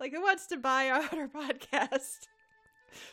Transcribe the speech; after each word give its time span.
Like, 0.00 0.12
who 0.14 0.22
wants 0.22 0.46
to 0.46 0.56
buy 0.56 0.88
out 0.88 1.12
our 1.12 1.28
podcast 1.28 2.26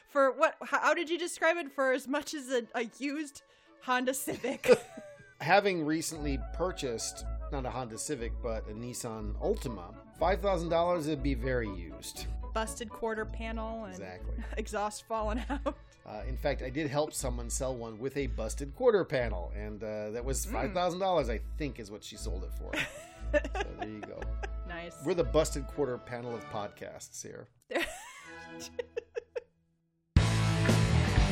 for 0.10 0.32
what? 0.32 0.56
How 0.64 0.94
did 0.94 1.10
you 1.10 1.20
describe 1.20 1.58
it? 1.58 1.70
For 1.70 1.92
as 1.92 2.08
much 2.08 2.34
as 2.34 2.50
a, 2.50 2.64
a 2.76 2.90
used 2.98 3.42
Honda 3.82 4.14
Civic. 4.14 4.72
Having 5.42 5.86
recently 5.86 6.40
purchased 6.54 7.26
not 7.52 7.66
a 7.66 7.70
Honda 7.70 7.98
Civic 7.98 8.32
but 8.42 8.68
a 8.70 8.74
Nissan 8.74 9.36
Altima, 9.42 9.94
five 10.18 10.40
thousand 10.42 10.70
dollars 10.70 11.08
would 11.08 11.22
be 11.22 11.34
very 11.34 11.70
used. 11.70 12.26
Busted 12.54 12.90
quarter 12.90 13.26
panel 13.26 13.84
and 13.84 13.94
Exactly. 13.94 14.34
exhaust 14.58 15.04
falling 15.08 15.44
out. 15.50 15.76
Uh, 16.08 16.22
in 16.28 16.38
fact, 16.38 16.62
I 16.64 16.70
did 16.70 16.90
help 16.90 17.14
someone 17.14 17.50
sell 17.50 17.76
one 17.76 18.00
with 18.00 18.16
a 18.16 18.28
busted 18.28 18.74
quarter 18.76 19.04
panel, 19.04 19.52
and 19.56 19.84
uh, 19.84 20.12
that 20.12 20.24
was 20.24 20.46
five 20.46 20.74
thousand 20.74 21.00
dollars. 21.00 21.30
I 21.30 21.42
think 21.58 21.82
is 21.82 21.92
what 21.92 22.02
she 22.04 22.16
sold 22.16 22.46
it 22.46 22.52
for. 22.58 22.72
so 23.34 23.40
there 23.80 23.90
you 23.90 24.02
go. 24.02 24.20
Nice. 24.68 24.98
We're 25.06 25.14
the 25.14 25.24
busted 25.24 25.66
quarter 25.66 25.98
panel 25.98 26.36
of 26.36 26.44
podcasts 26.52 27.22
here. 27.24 27.48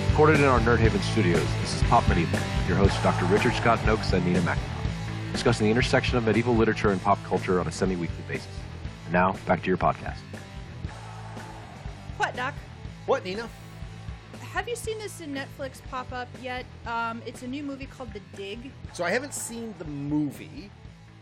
Recorded 0.09 0.39
in 0.39 0.45
our 0.45 0.59
Nerd 0.61 0.79
Haven 0.79 1.01
studios, 1.01 1.45
this 1.61 1.75
is 1.75 1.83
Pop 1.83 2.07
Medieval, 2.07 2.39
with 2.39 2.67
your 2.69 2.77
hosts 2.77 3.03
Dr. 3.03 3.25
Richard 3.25 3.53
Scott 3.53 3.77
Nokes 3.79 4.13
and 4.13 4.25
Nina 4.25 4.39
McIntyre, 4.39 4.57
discussing 5.33 5.65
the 5.65 5.71
intersection 5.71 6.17
of 6.17 6.23
medieval 6.25 6.55
literature 6.55 6.91
and 6.91 7.01
pop 7.01 7.21
culture 7.25 7.59
on 7.59 7.67
a 7.67 7.71
semi-weekly 7.71 8.23
basis. 8.27 8.47
And 9.03 9.13
now, 9.13 9.35
back 9.45 9.61
to 9.63 9.67
your 9.67 9.77
podcast. 9.77 10.19
what, 12.17 12.33
Doc? 12.35 12.53
What, 13.05 13.25
Nina? 13.25 13.49
Have 14.53 14.69
you 14.69 14.77
seen 14.77 14.97
this 14.97 15.19
in 15.19 15.33
Netflix 15.35 15.81
pop 15.91 16.11
up 16.13 16.29
yet? 16.41 16.65
Um, 16.87 17.21
it's 17.25 17.41
a 17.43 17.47
new 17.47 17.61
movie 17.63 17.85
called 17.85 18.13
The 18.13 18.21
Dig. 18.37 18.71
So 18.93 19.03
I 19.03 19.11
haven't 19.11 19.33
seen 19.33 19.75
the 19.77 19.85
movie. 19.85 20.71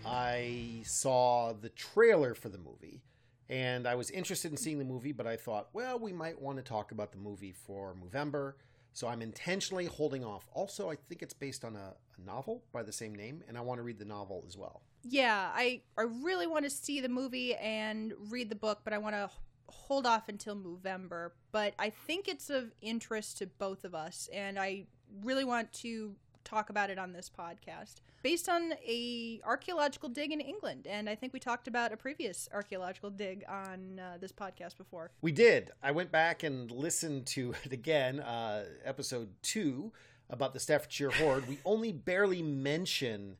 I 0.05 0.81
saw 0.85 1.53
the 1.53 1.70
trailer 1.70 2.34
for 2.34 2.49
the 2.49 2.57
movie, 2.57 3.02
and 3.49 3.88
I 3.88 3.95
was 3.95 4.09
interested 4.09 4.52
in 4.52 4.57
seeing 4.57 4.80
the 4.80 4.85
movie, 4.85 5.11
but 5.11 5.27
I 5.27 5.38
thought, 5.38 5.70
well, 5.73 5.99
we 5.99 6.13
might 6.13 6.41
want 6.41 6.57
to 6.57 6.63
talk 6.63 6.91
about 6.91 7.11
the 7.11 7.17
movie 7.17 7.52
for 7.52 7.95
Movember. 7.95 8.53
So 8.94 9.08
I'm 9.08 9.22
intentionally 9.22 9.86
holding 9.86 10.23
off. 10.23 10.47
Also, 10.53 10.89
I 10.89 10.95
think 10.95 11.23
it's 11.23 11.33
based 11.33 11.66
on 11.66 11.75
a, 11.75 11.94
a 12.17 12.25
novel 12.25 12.64
by 12.72 12.83
the 12.83 12.92
same 12.92 13.16
name, 13.16 13.44
and 13.47 13.58
I 13.58 13.61
want 13.61 13.80
to 13.80 13.83
read 13.83 13.97
the 13.97 14.05
novel 14.05 14.44
as 14.47 14.55
well. 14.55 14.81
Yeah, 15.03 15.50
I 15.53 15.81
I 15.97 16.03
really 16.03 16.47
want 16.47 16.64
to 16.66 16.70
see 16.70 17.02
the 17.02 17.09
movie 17.09 17.55
and 17.55 18.14
read 18.30 18.49
the 18.49 18.55
book, 18.55 18.81
but 18.83 18.94
I 18.94 18.99
want 18.99 19.16
to 19.16 19.30
hold 19.67 20.05
off 20.05 20.30
until 20.30 20.55
Movember. 20.55 21.31
But 21.52 21.73
I 21.80 21.89
think 21.89 22.27
it's 22.27 22.49
of 22.49 22.72
interest 22.81 23.39
to 23.39 23.47
both 23.47 23.83
of 23.83 23.95
us, 23.95 24.30
and 24.31 24.59
I 24.59 24.86
really 25.23 25.44
want 25.44 25.73
to 25.73 26.16
talk 26.44 26.70
about 26.70 26.89
it 26.89 26.99
on 26.99 27.14
this 27.14 27.30
podcast 27.30 27.95
based 28.23 28.49
on 28.49 28.73
a 28.85 29.39
archaeological 29.45 30.09
dig 30.09 30.31
in 30.31 30.39
England 30.39 30.88
and 30.88 31.09
I 31.09 31.16
think 31.16 31.33
we 31.33 31.39
talked 31.39 31.67
about 31.67 31.93
a 31.93 31.97
previous 31.97 32.49
archaeological 32.52 33.09
dig 33.09 33.43
on 33.47 33.99
uh, 33.99 34.17
this 34.19 34.31
podcast 34.31 34.77
before. 34.77 35.11
We 35.21 35.31
did. 35.31 35.71
I 35.83 35.91
went 35.91 36.11
back 36.11 36.41
and 36.43 36.71
listened 36.71 37.27
to 37.27 37.53
it 37.63 37.73
again, 37.73 38.19
uh, 38.19 38.63
episode 38.83 39.30
two 39.43 39.91
about 40.30 40.53
the 40.53 40.59
Staffordshire 40.59 41.11
Hoard. 41.11 41.47
we 41.47 41.59
only 41.65 41.91
barely 41.91 42.41
mention 42.41 43.35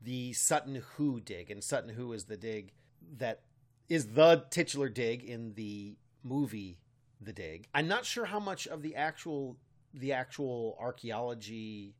the 0.00 0.32
Sutton 0.32 0.82
Hoo 0.96 1.20
dig, 1.20 1.50
and 1.50 1.62
Sutton 1.62 1.90
Hoo 1.90 2.12
is 2.12 2.24
the 2.24 2.36
dig 2.36 2.72
that 3.18 3.40
is 3.88 4.08
the 4.14 4.44
titular 4.50 4.88
dig 4.88 5.22
in 5.22 5.54
the 5.54 5.96
movie 6.22 6.78
The 7.20 7.32
Dig. 7.32 7.68
I'm 7.74 7.88
not 7.88 8.04
sure 8.04 8.24
how 8.24 8.40
much 8.40 8.66
of 8.66 8.82
the 8.82 8.96
actual 8.96 9.56
the 9.92 10.12
actual 10.12 10.76
archaeology, 10.80 11.94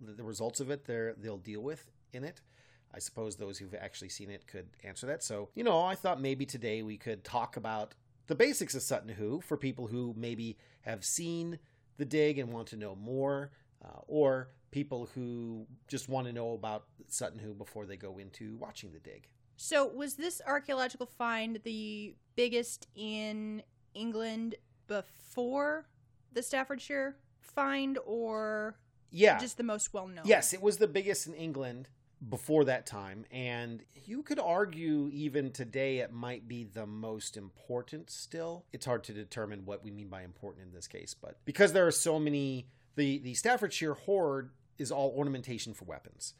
the, 0.00 0.24
results 0.24 0.60
of 0.60 0.70
it, 0.70 0.84
there 0.84 1.14
they'll 1.18 1.38
deal 1.38 1.62
with 1.62 1.90
in 2.12 2.24
it. 2.24 2.40
I 2.92 2.98
suppose 2.98 3.36
those 3.36 3.58
who've 3.58 3.74
actually 3.74 4.08
seen 4.08 4.30
it 4.30 4.46
could 4.46 4.68
answer 4.82 5.06
that. 5.06 5.22
So, 5.22 5.50
you 5.54 5.62
know, 5.62 5.80
I 5.80 5.94
thought 5.94 6.20
maybe 6.20 6.44
today 6.44 6.82
we 6.82 6.96
could 6.96 7.22
talk 7.22 7.56
about 7.56 7.94
the 8.26 8.34
basics 8.34 8.74
of 8.74 8.82
Sutton 8.82 9.10
Hoo 9.10 9.40
for 9.40 9.56
people 9.56 9.86
who 9.86 10.14
maybe 10.16 10.56
have 10.82 11.04
seen 11.04 11.58
the 11.98 12.04
dig 12.04 12.38
and 12.38 12.52
want 12.52 12.68
to 12.68 12.76
know 12.76 12.94
more, 12.94 13.52
uh, 13.84 14.00
or 14.06 14.50
people 14.70 15.08
who 15.14 15.66
just 15.88 16.08
want 16.08 16.26
to 16.26 16.32
know 16.32 16.52
about 16.52 16.86
Sutton 17.08 17.38
Hoo 17.38 17.54
before 17.54 17.86
they 17.86 17.96
go 17.96 18.18
into 18.18 18.56
watching 18.56 18.92
the 18.92 18.98
dig. 18.98 19.28
So, 19.56 19.86
was 19.86 20.14
this 20.14 20.40
archaeological 20.46 21.06
find 21.06 21.60
the 21.64 22.14
biggest 22.34 22.88
in 22.94 23.62
England 23.94 24.54
before 24.86 25.86
the 26.32 26.42
Staffordshire 26.42 27.16
find, 27.40 27.98
or 28.06 28.78
Yeah. 29.10 29.38
just 29.38 29.56
the 29.56 29.62
most 29.62 29.92
well 29.92 30.06
known? 30.06 30.24
Yes, 30.24 30.52
it 30.52 30.62
was 30.62 30.78
the 30.78 30.88
biggest 30.88 31.26
in 31.26 31.34
England 31.34 31.88
before 32.28 32.64
that 32.64 32.86
time. 32.86 33.24
And 33.30 33.82
you 33.94 34.22
could 34.22 34.38
argue 34.38 35.08
even 35.12 35.52
today 35.52 35.98
it 35.98 36.12
might 36.12 36.46
be 36.46 36.64
the 36.64 36.86
most 36.86 37.36
important 37.36 38.10
still. 38.10 38.64
It's 38.72 38.86
hard 38.86 39.04
to 39.04 39.12
determine 39.12 39.64
what 39.64 39.82
we 39.82 39.90
mean 39.90 40.08
by 40.08 40.22
important 40.22 40.66
in 40.66 40.72
this 40.72 40.86
case, 40.86 41.14
but 41.14 41.38
because 41.44 41.72
there 41.72 41.86
are 41.86 41.92
so 41.92 42.18
many, 42.18 42.66
the, 42.96 43.18
the 43.18 43.34
Staffordshire 43.34 43.94
Hoard 43.94 44.50
is 44.78 44.90
all 44.90 45.12
ornamentation 45.16 45.72
for 45.72 45.84
weapons. 45.84 46.34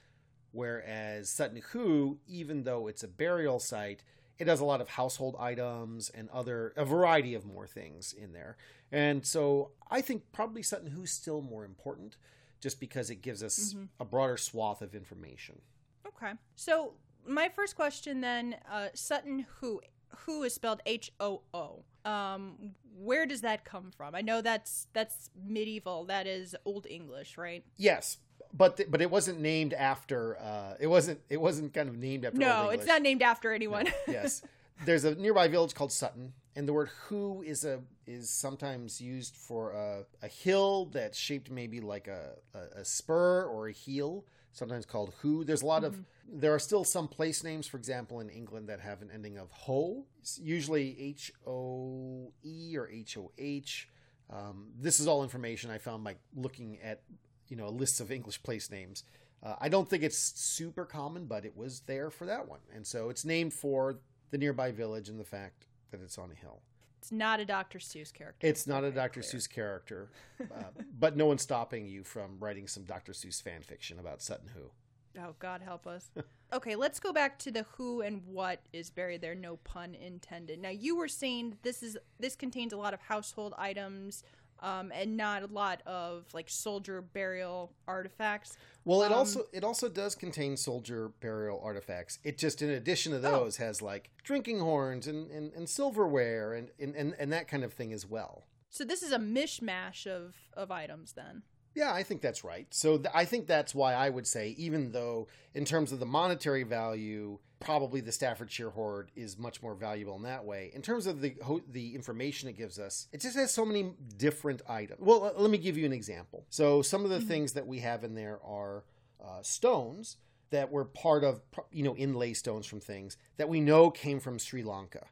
Whereas 0.53 1.31
Sutton 1.31 1.63
Hoo, 1.73 2.19
even 2.27 2.65
though 2.65 2.89
it's 2.89 3.05
a 3.05 3.09
burial 3.09 3.61
site, 3.61 4.03
it 4.39 4.49
has 4.49 4.61
a 4.61 4.65
lot 4.65 4.81
of 4.81 4.89
household 4.89 5.37
items 5.39 6.11
and 6.11 6.29
other 6.31 6.73
a 6.77 6.85
variety 6.85 7.35
of 7.35 7.45
more 7.45 7.67
things 7.67 8.13
in 8.13 8.33
there. 8.33 8.57
And 8.91 9.25
so 9.25 9.73
I 9.91 10.01
think 10.01 10.25
probably 10.33 10.63
Sutton 10.63 10.91
Hoo's 10.91 11.13
still 11.13 11.41
more 11.41 11.65
important 11.65 12.17
just 12.61 12.79
because 12.81 13.11
it 13.11 13.17
gives 13.23 13.43
us 13.43 13.75
Mhm. 13.75 13.89
a 13.99 14.05
broader 14.05 14.37
swath 14.37 14.83
of 14.83 14.95
information. 14.95 15.61
Okay. 16.07 16.33
So, 16.57 16.95
my 17.27 17.49
first 17.49 17.77
question 17.77 18.21
then 18.21 18.57
uh, 18.71 18.89
Sutton 18.95 19.47
Hoo 19.61 19.81
Hoo 20.27 20.43
is 20.43 20.55
spelled 20.55 20.81
H 20.87 21.13
O 21.21 21.43
O? 21.55 21.85
Um, 22.05 22.75
where 22.97 23.27
does 23.27 23.43
that 23.43 23.65
come 23.65 23.91
from? 23.91 24.15
I 24.15 24.21
know 24.23 24.41
that's 24.43 24.87
that's 24.93 25.31
medieval. 25.41 26.05
That 26.07 26.27
is 26.27 26.57
Old 26.65 26.87
English, 26.87 27.39
right? 27.39 27.65
Yes, 27.77 28.19
but 28.53 28.77
th- 28.77 28.91
but 28.91 29.01
it 29.01 29.11
wasn't 29.11 29.41
named 29.41 29.73
after 29.75 30.39
uh 30.39 30.75
it 30.81 30.87
wasn't 30.89 31.21
it 31.29 31.41
wasn't 31.41 31.73
kind 31.73 31.89
of 31.89 31.97
named 31.97 32.25
after 32.25 32.39
No, 32.39 32.71
it's 32.71 32.87
not 32.87 33.03
named 33.03 33.23
after 33.23 33.53
anyone. 33.53 33.87
yes. 34.09 34.43
There's 34.85 35.05
a 35.05 35.15
nearby 35.15 35.49
village 35.49 35.75
called 35.75 35.93
Sutton, 35.93 36.33
and 36.57 36.67
the 36.67 36.73
word 36.73 36.89
"hoo" 37.07 37.43
is 37.43 37.65
a 37.65 37.81
is 38.07 38.31
sometimes 38.31 39.01
used 39.01 39.37
for 39.37 39.73
a, 39.73 40.05
a 40.23 40.29
hill 40.29 40.87
that's 40.87 41.19
shaped 41.19 41.51
maybe 41.51 41.81
like 41.81 42.09
a, 42.09 42.33
a, 42.55 42.81
a 42.81 42.85
spur 42.85 43.45
or 43.45 43.69
a 43.69 43.73
heel, 43.73 44.25
sometimes 44.53 44.87
called 44.87 45.13
"hoo." 45.21 45.45
There's 45.45 45.63
a 45.63 45.67
lot 45.67 45.85
of 45.85 46.03
there 46.33 46.55
are 46.55 46.59
still 46.59 46.85
some 46.85 47.09
place 47.09 47.45
names, 47.45 47.67
for 47.67 47.77
example, 47.77 48.21
in 48.21 48.31
England 48.31 48.69
that 48.69 48.81
have 48.81 49.03
an 49.03 49.11
ending 49.13 49.37
of 49.37 49.51
"ho," 49.51 50.07
It's 50.21 50.39
usually 50.39 50.99
H 50.99 51.31
O 51.47 52.33
E 52.43 52.75
or 52.77 52.89
H 52.89 53.19
O 53.19 53.33
H. 53.37 53.89
Um, 54.31 54.69
this 54.79 55.01
is 55.01 55.07
all 55.07 55.23
information 55.23 55.71
I 55.71 55.79
found 55.79 56.05
by 56.05 56.17
looking 56.35 56.79
at 56.83 57.03
you 57.49 57.57
know 57.57 57.69
lists 57.69 58.01
of 58.01 58.11
English 58.11 58.43
place 58.43 58.71
names. 58.71 59.05
Uh, 59.43 59.57
I 59.59 59.69
don't 59.69 59.89
think 59.89 60.03
it's 60.03 60.19
super 60.19 60.85
common, 60.85 61.25
but 61.27 61.45
it 61.45 61.57
was 61.57 61.81
there 61.81 62.11
for 62.11 62.27
that 62.27 62.49
one, 62.49 62.61
and 62.75 62.87
so 62.87 63.09
it's 63.09 63.25
named 63.25 63.53
for 63.53 64.01
the 64.31 64.39
nearby 64.39 64.71
village 64.73 65.09
and 65.09 65.19
the 65.19 65.25
fact 65.25 65.67
that 65.91 66.01
it's 66.01 66.19
on 66.19 66.31
a 66.31 66.35
hill. 66.35 66.61
it's 66.99 67.13
not 67.13 67.41
a 67.41 67.45
Dr. 67.45 67.79
Seuss 67.79 68.13
character. 68.13 68.47
It's 68.47 68.67
not 68.67 68.85
a 68.85 68.91
Dr. 68.91 69.21
clear. 69.21 69.41
Seuss 69.41 69.49
character, 69.51 70.11
uh, 70.41 70.65
but 70.99 71.17
no 71.17 71.27
one's 71.27 71.43
stopping 71.43 71.87
you 71.87 72.05
from 72.05 72.39
writing 72.39 72.67
some 72.67 72.85
Dr. 72.85 73.13
Seuss 73.13 73.43
fan 73.43 73.63
fiction 73.63 73.99
about 73.99 74.23
Sutton 74.23 74.51
Hoo. 74.55 74.71
Oh, 75.19 75.35
God 75.41 75.61
help 75.61 75.87
us. 75.87 76.11
okay, 76.53 76.77
let's 76.77 77.01
go 77.01 77.13
back 77.13 77.39
to 77.41 77.51
the 77.51 77.65
who 77.77 78.01
and 78.01 78.23
what 78.27 78.61
is 78.73 78.91
buried 78.91 79.21
there. 79.23 79.35
No 79.35 79.57
pun 79.57 79.95
intended. 79.95 80.61
Now, 80.61 80.69
you 80.69 80.97
were 80.97 81.09
saying 81.09 81.59
this 81.63 81.83
is 81.83 81.97
this 82.21 82.37
contains 82.37 82.73
a 82.73 82.77
lot 82.77 82.95
of 82.95 83.01
household 83.01 83.55
items, 83.59 84.23
um, 84.63 84.93
and 84.95 85.17
not 85.17 85.43
a 85.43 85.47
lot 85.47 85.83
of 85.87 86.25
like 86.33 86.49
soldier 86.49 87.01
burial 87.03 87.73
artifacts. 87.89 88.57
Well, 88.85 89.03
it 89.03 89.07
Um, 89.13 89.19
also 89.19 89.47
it 89.53 89.65
also 89.65 89.89
does 89.89 90.15
contain 90.15 90.57
soldier 90.57 91.09
burial 91.21 91.61
artifacts. 91.63 92.19
It 92.25 92.39
just, 92.39 92.63
in 92.63 92.71
addition 92.71 93.13
to 93.13 93.19
Oh. 93.19 93.45
those, 93.45 93.57
has 93.59 93.83
like 93.83 94.11
drinking 94.23 94.61
horns 94.61 95.07
and, 95.07 95.31
and, 95.31 95.53
and 95.53 95.69
silverware 95.69 96.55
and, 96.55 96.71
and, 96.79 96.95
and, 96.97 97.15
and 97.19 97.33
that 97.33 97.49
kind 97.49 97.65
of 97.65 97.73
thing 97.73 97.93
as 97.93 98.07
well. 98.07 98.45
So 98.71 98.85
this 98.85 99.03
is 99.03 99.11
a 99.13 99.19
mishmash 99.19 100.07
of 100.07 100.35
of 100.55 100.71
items 100.71 101.13
then. 101.15 101.43
Yeah, 101.75 101.93
I 101.93 102.03
think 102.03 102.21
that's 102.21 102.43
right. 102.45 102.67
So 102.71 102.97
th- 102.99 103.15
I 103.15 103.25
think 103.25 103.47
that's 103.47 103.75
why 103.75 103.95
I 103.95 104.11
would 104.11 104.27
say, 104.27 104.55
even 104.59 104.93
though 104.93 105.29
in 105.55 105.65
terms 105.65 105.93
of 105.93 106.01
the 106.01 106.07
monetary 106.07 106.63
value, 106.65 107.39
probably 107.61 108.01
the 108.01 108.11
Staffordshire 108.13 108.71
Hoard 108.71 109.11
is 109.15 109.39
much 109.39 109.63
more 109.63 109.75
valuable 109.75 110.17
in 110.17 110.23
that 110.23 110.45
way. 110.45 110.73
In 110.75 110.83
terms 110.83 111.07
of 111.07 111.21
the 111.21 111.37
ho- 111.45 111.63
the 111.71 111.95
information 111.95 112.49
it 112.49 112.57
gives 112.57 112.79
us, 112.79 113.07
it 113.13 113.21
just 113.21 113.37
has 113.37 113.53
so 113.53 113.65
many 113.65 113.93
different 114.17 114.63
items. 114.69 115.01
Well, 115.01 115.25
uh, 115.25 115.33
let 115.41 115.51
me 115.51 115.59
give 115.59 115.77
you 115.77 115.87
an 115.87 115.93
example. 115.93 116.45
So 116.51 116.83
some 116.83 117.05
of 117.05 117.11
the 117.11 117.21
things 117.21 117.53
that 117.53 117.67
we 117.67 117.79
have 117.81 118.03
in 118.03 118.15
there 118.15 118.41
are 118.45 118.85
uh, 119.25 119.43
stones 119.43 120.17
that 120.51 120.73
were 120.73 120.85
part 120.85 121.23
of, 121.23 121.41
you 121.71 121.85
know, 121.85 121.95
inlay 121.97 122.33
stones 122.35 122.67
from 122.67 122.81
things 122.81 123.17
that 123.37 123.49
we 123.49 123.61
know 123.61 123.91
came 123.91 124.19
from 124.19 124.39
Sri 124.39 124.65
Lanka. 124.65 125.07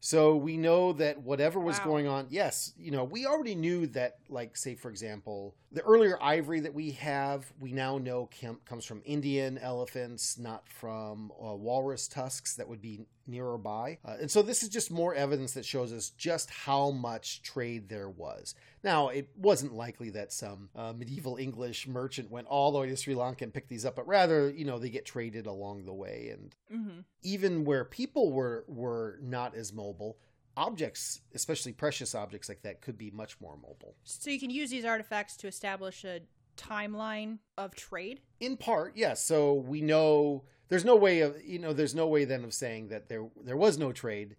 So 0.00 0.34
we 0.34 0.56
know 0.56 0.92
that 0.94 1.22
whatever 1.22 1.60
was 1.60 1.78
Wow. 1.78 1.84
going 1.84 2.06
on, 2.08 2.26
yes, 2.28 2.72
you 2.76 2.90
know, 2.90 3.04
we 3.04 3.24
already 3.24 3.54
knew 3.54 3.86
that, 3.88 4.16
like, 4.28 4.56
say, 4.56 4.74
for 4.74 4.90
example, 4.90 5.54
The 5.72 5.82
earlier 5.82 6.18
ivory 6.22 6.60
that 6.60 6.74
we 6.74 6.90
have, 6.92 7.50
we 7.58 7.72
now 7.72 7.96
know 7.96 8.28
com- 8.40 8.60
comes 8.66 8.84
from 8.84 9.00
Indian 9.06 9.56
elephants, 9.56 10.38
not 10.38 10.68
from 10.68 11.32
uh, 11.32 11.54
walrus 11.54 12.08
tusks 12.08 12.56
that 12.56 12.68
would 12.68 12.82
be 12.82 13.06
nearer 13.26 13.56
by. 13.56 13.98
Uh, 14.04 14.16
and 14.20 14.30
so 14.30 14.42
this 14.42 14.62
is 14.62 14.68
just 14.68 14.90
more 14.90 15.14
evidence 15.14 15.52
that 15.54 15.64
shows 15.64 15.92
us 15.92 16.10
just 16.10 16.50
how 16.50 16.90
much 16.90 17.40
trade 17.42 17.88
there 17.88 18.10
was. 18.10 18.54
Now, 18.84 19.08
it 19.08 19.30
wasn't 19.36 19.72
likely 19.72 20.10
that 20.10 20.32
some 20.32 20.68
uh, 20.76 20.92
medieval 20.92 21.36
English 21.36 21.86
merchant 21.86 22.30
went 22.30 22.48
all 22.48 22.72
the 22.72 22.78
way 22.80 22.88
to 22.88 22.96
Sri 22.96 23.14
Lanka 23.14 23.44
and 23.44 23.54
picked 23.54 23.68
these 23.68 23.86
up, 23.86 23.96
but 23.96 24.06
rather, 24.06 24.50
you 24.50 24.64
know, 24.64 24.78
they 24.78 24.90
get 24.90 25.06
traded 25.06 25.46
along 25.46 25.84
the 25.84 25.94
way. 25.94 26.34
And 26.34 26.54
hmm 26.70 27.00
even 27.24 27.64
where 27.64 27.84
people 27.84 28.32
were 28.32 28.64
were 28.66 29.18
not 29.22 29.54
as 29.54 29.72
mobile, 29.72 30.18
objects, 30.56 31.20
especially 31.34 31.72
precious 31.72 32.14
objects 32.14 32.48
like 32.48 32.62
that, 32.62 32.80
could 32.80 32.98
be 32.98 33.10
much 33.10 33.40
more 33.40 33.56
mobile. 33.56 33.94
So 34.04 34.30
you 34.30 34.40
can 34.40 34.50
use 34.50 34.70
these 34.70 34.84
artifacts 34.84 35.36
to 35.38 35.46
establish 35.46 36.04
a 36.04 36.20
timeline 36.56 37.38
of 37.56 37.74
trade. 37.74 38.20
In 38.40 38.56
part, 38.56 38.92
yes. 38.96 39.24
So 39.24 39.54
we 39.54 39.80
know 39.80 40.44
there's 40.68 40.84
no 40.84 40.96
way 40.96 41.20
of 41.20 41.36
you 41.44 41.58
know 41.58 41.72
there's 41.72 41.94
no 41.94 42.06
way 42.06 42.24
then 42.24 42.44
of 42.44 42.54
saying 42.54 42.88
that 42.88 43.08
there 43.08 43.26
there 43.44 43.56
was 43.56 43.78
no 43.78 43.92
trade 43.92 44.36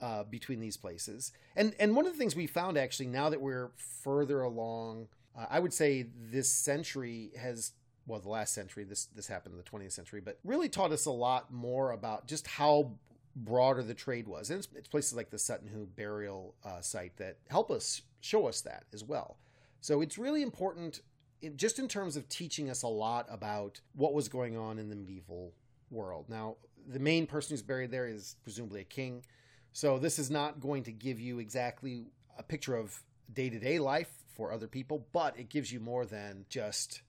uh, 0.00 0.24
between 0.24 0.60
these 0.60 0.76
places. 0.76 1.32
And 1.56 1.74
and 1.78 1.96
one 1.96 2.06
of 2.06 2.12
the 2.12 2.18
things 2.18 2.36
we 2.36 2.46
found 2.46 2.76
actually 2.76 3.06
now 3.06 3.28
that 3.30 3.40
we're 3.40 3.70
further 4.02 4.42
along, 4.42 5.08
uh, 5.36 5.46
I 5.48 5.60
would 5.60 5.72
say 5.72 6.06
this 6.30 6.50
century 6.50 7.32
has 7.38 7.72
well 8.06 8.20
the 8.20 8.28
last 8.28 8.54
century 8.54 8.84
this 8.84 9.06
this 9.06 9.26
happened 9.26 9.54
in 9.54 9.58
the 9.58 9.84
20th 9.84 9.92
century, 9.92 10.20
but 10.20 10.38
really 10.44 10.68
taught 10.68 10.92
us 10.92 11.06
a 11.06 11.10
lot 11.10 11.52
more 11.52 11.92
about 11.92 12.26
just 12.26 12.46
how 12.46 12.92
broader 13.36 13.82
the 13.82 13.94
trade 13.94 14.28
was. 14.28 14.50
And 14.50 14.58
it's, 14.58 14.68
it's 14.74 14.88
places 14.88 15.14
like 15.14 15.30
the 15.30 15.38
Sutton 15.38 15.68
Hoo 15.68 15.86
burial 15.86 16.54
uh, 16.64 16.80
site 16.80 17.16
that 17.16 17.38
help 17.48 17.70
us 17.70 18.02
show 18.20 18.46
us 18.46 18.60
that 18.62 18.84
as 18.92 19.04
well. 19.04 19.38
So 19.80 20.00
it's 20.00 20.18
really 20.18 20.42
important, 20.42 21.00
in, 21.42 21.56
just 21.56 21.78
in 21.78 21.88
terms 21.88 22.16
of 22.16 22.28
teaching 22.28 22.70
us 22.70 22.82
a 22.82 22.88
lot 22.88 23.26
about 23.30 23.80
what 23.94 24.14
was 24.14 24.28
going 24.28 24.56
on 24.56 24.78
in 24.78 24.88
the 24.88 24.96
medieval 24.96 25.52
world. 25.90 26.26
Now, 26.28 26.56
the 26.86 26.98
main 26.98 27.26
person 27.26 27.52
who's 27.52 27.62
buried 27.62 27.90
there 27.90 28.06
is 28.06 28.36
presumably 28.42 28.80
a 28.80 28.84
king. 28.84 29.24
So 29.72 29.98
this 29.98 30.18
is 30.18 30.30
not 30.30 30.60
going 30.60 30.84
to 30.84 30.92
give 30.92 31.18
you 31.18 31.38
exactly 31.38 32.06
a 32.38 32.42
picture 32.42 32.76
of 32.76 33.02
day 33.32 33.50
to 33.50 33.58
day 33.58 33.78
life 33.78 34.10
for 34.34 34.52
other 34.52 34.66
people, 34.66 35.06
but 35.12 35.38
it 35.38 35.48
gives 35.48 35.72
you 35.72 35.80
more 35.80 36.04
than 36.06 36.44
just 36.48 37.02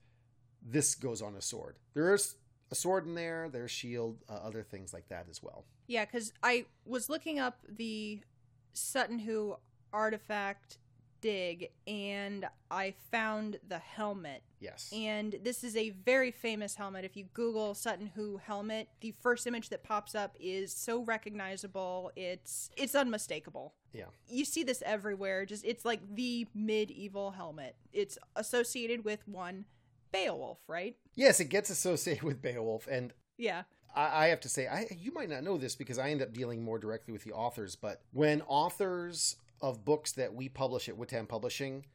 this 0.62 0.94
goes 0.94 1.22
on 1.22 1.36
a 1.36 1.40
sword. 1.40 1.76
There's 1.94 2.36
a 2.70 2.74
sword 2.74 3.06
in 3.06 3.14
there, 3.14 3.48
there's 3.48 3.70
shield, 3.70 4.18
uh, 4.28 4.34
other 4.34 4.62
things 4.62 4.92
like 4.92 5.08
that 5.08 5.26
as 5.30 5.42
well. 5.42 5.64
Yeah, 5.86 6.04
because 6.04 6.32
I 6.42 6.66
was 6.84 7.08
looking 7.08 7.38
up 7.38 7.60
the 7.68 8.20
Sutton 8.72 9.20
Hoo 9.20 9.56
artifact 9.92 10.78
dig 11.20 11.70
and 11.86 12.46
I 12.70 12.94
found 13.10 13.58
the 13.66 13.78
helmet. 13.78 14.42
Yes. 14.60 14.92
And 14.92 15.36
this 15.42 15.64
is 15.64 15.76
a 15.76 15.90
very 15.90 16.30
famous 16.30 16.76
helmet. 16.76 17.04
If 17.04 17.16
you 17.16 17.24
Google 17.34 17.74
Sutton 17.74 18.12
Hoo 18.14 18.40
helmet, 18.44 18.88
the 19.00 19.14
first 19.20 19.46
image 19.46 19.70
that 19.70 19.82
pops 19.82 20.14
up 20.14 20.36
is 20.38 20.72
so 20.72 21.02
recognizable. 21.02 22.12
It's 22.16 22.70
it's 22.76 22.94
unmistakable. 22.94 23.74
Yeah. 23.92 24.06
You 24.28 24.44
see 24.44 24.62
this 24.62 24.82
everywhere. 24.84 25.46
Just 25.46 25.64
it's 25.64 25.84
like 25.84 26.00
the 26.14 26.46
medieval 26.54 27.32
helmet. 27.32 27.76
It's 27.92 28.18
associated 28.36 29.04
with 29.04 29.26
one 29.26 29.64
Beowulf, 30.12 30.58
right? 30.68 30.96
Yes, 31.14 31.40
it 31.40 31.46
gets 31.46 31.70
associated 31.70 32.22
with 32.22 32.40
Beowulf, 32.40 32.86
and 32.90 33.12
Yeah. 33.36 33.64
I, 33.96 34.24
I 34.24 34.26
have 34.28 34.40
to 34.40 34.48
say, 34.48 34.66
I 34.66 34.86
you 34.98 35.12
might 35.12 35.28
not 35.30 35.42
know 35.42 35.56
this 35.56 35.74
because 35.74 35.98
I 35.98 36.10
end 36.10 36.22
up 36.22 36.32
dealing 36.32 36.62
more 36.62 36.78
directly 36.78 37.12
with 37.12 37.24
the 37.24 37.32
authors. 37.32 37.74
But 37.76 38.02
when 38.12 38.42
authors 38.46 39.36
of 39.60 39.84
books 39.84 40.12
that 40.12 40.34
we 40.34 40.48
publish 40.48 40.88
at 40.88 40.96
Witan 40.96 41.26
Publishing, 41.26 41.86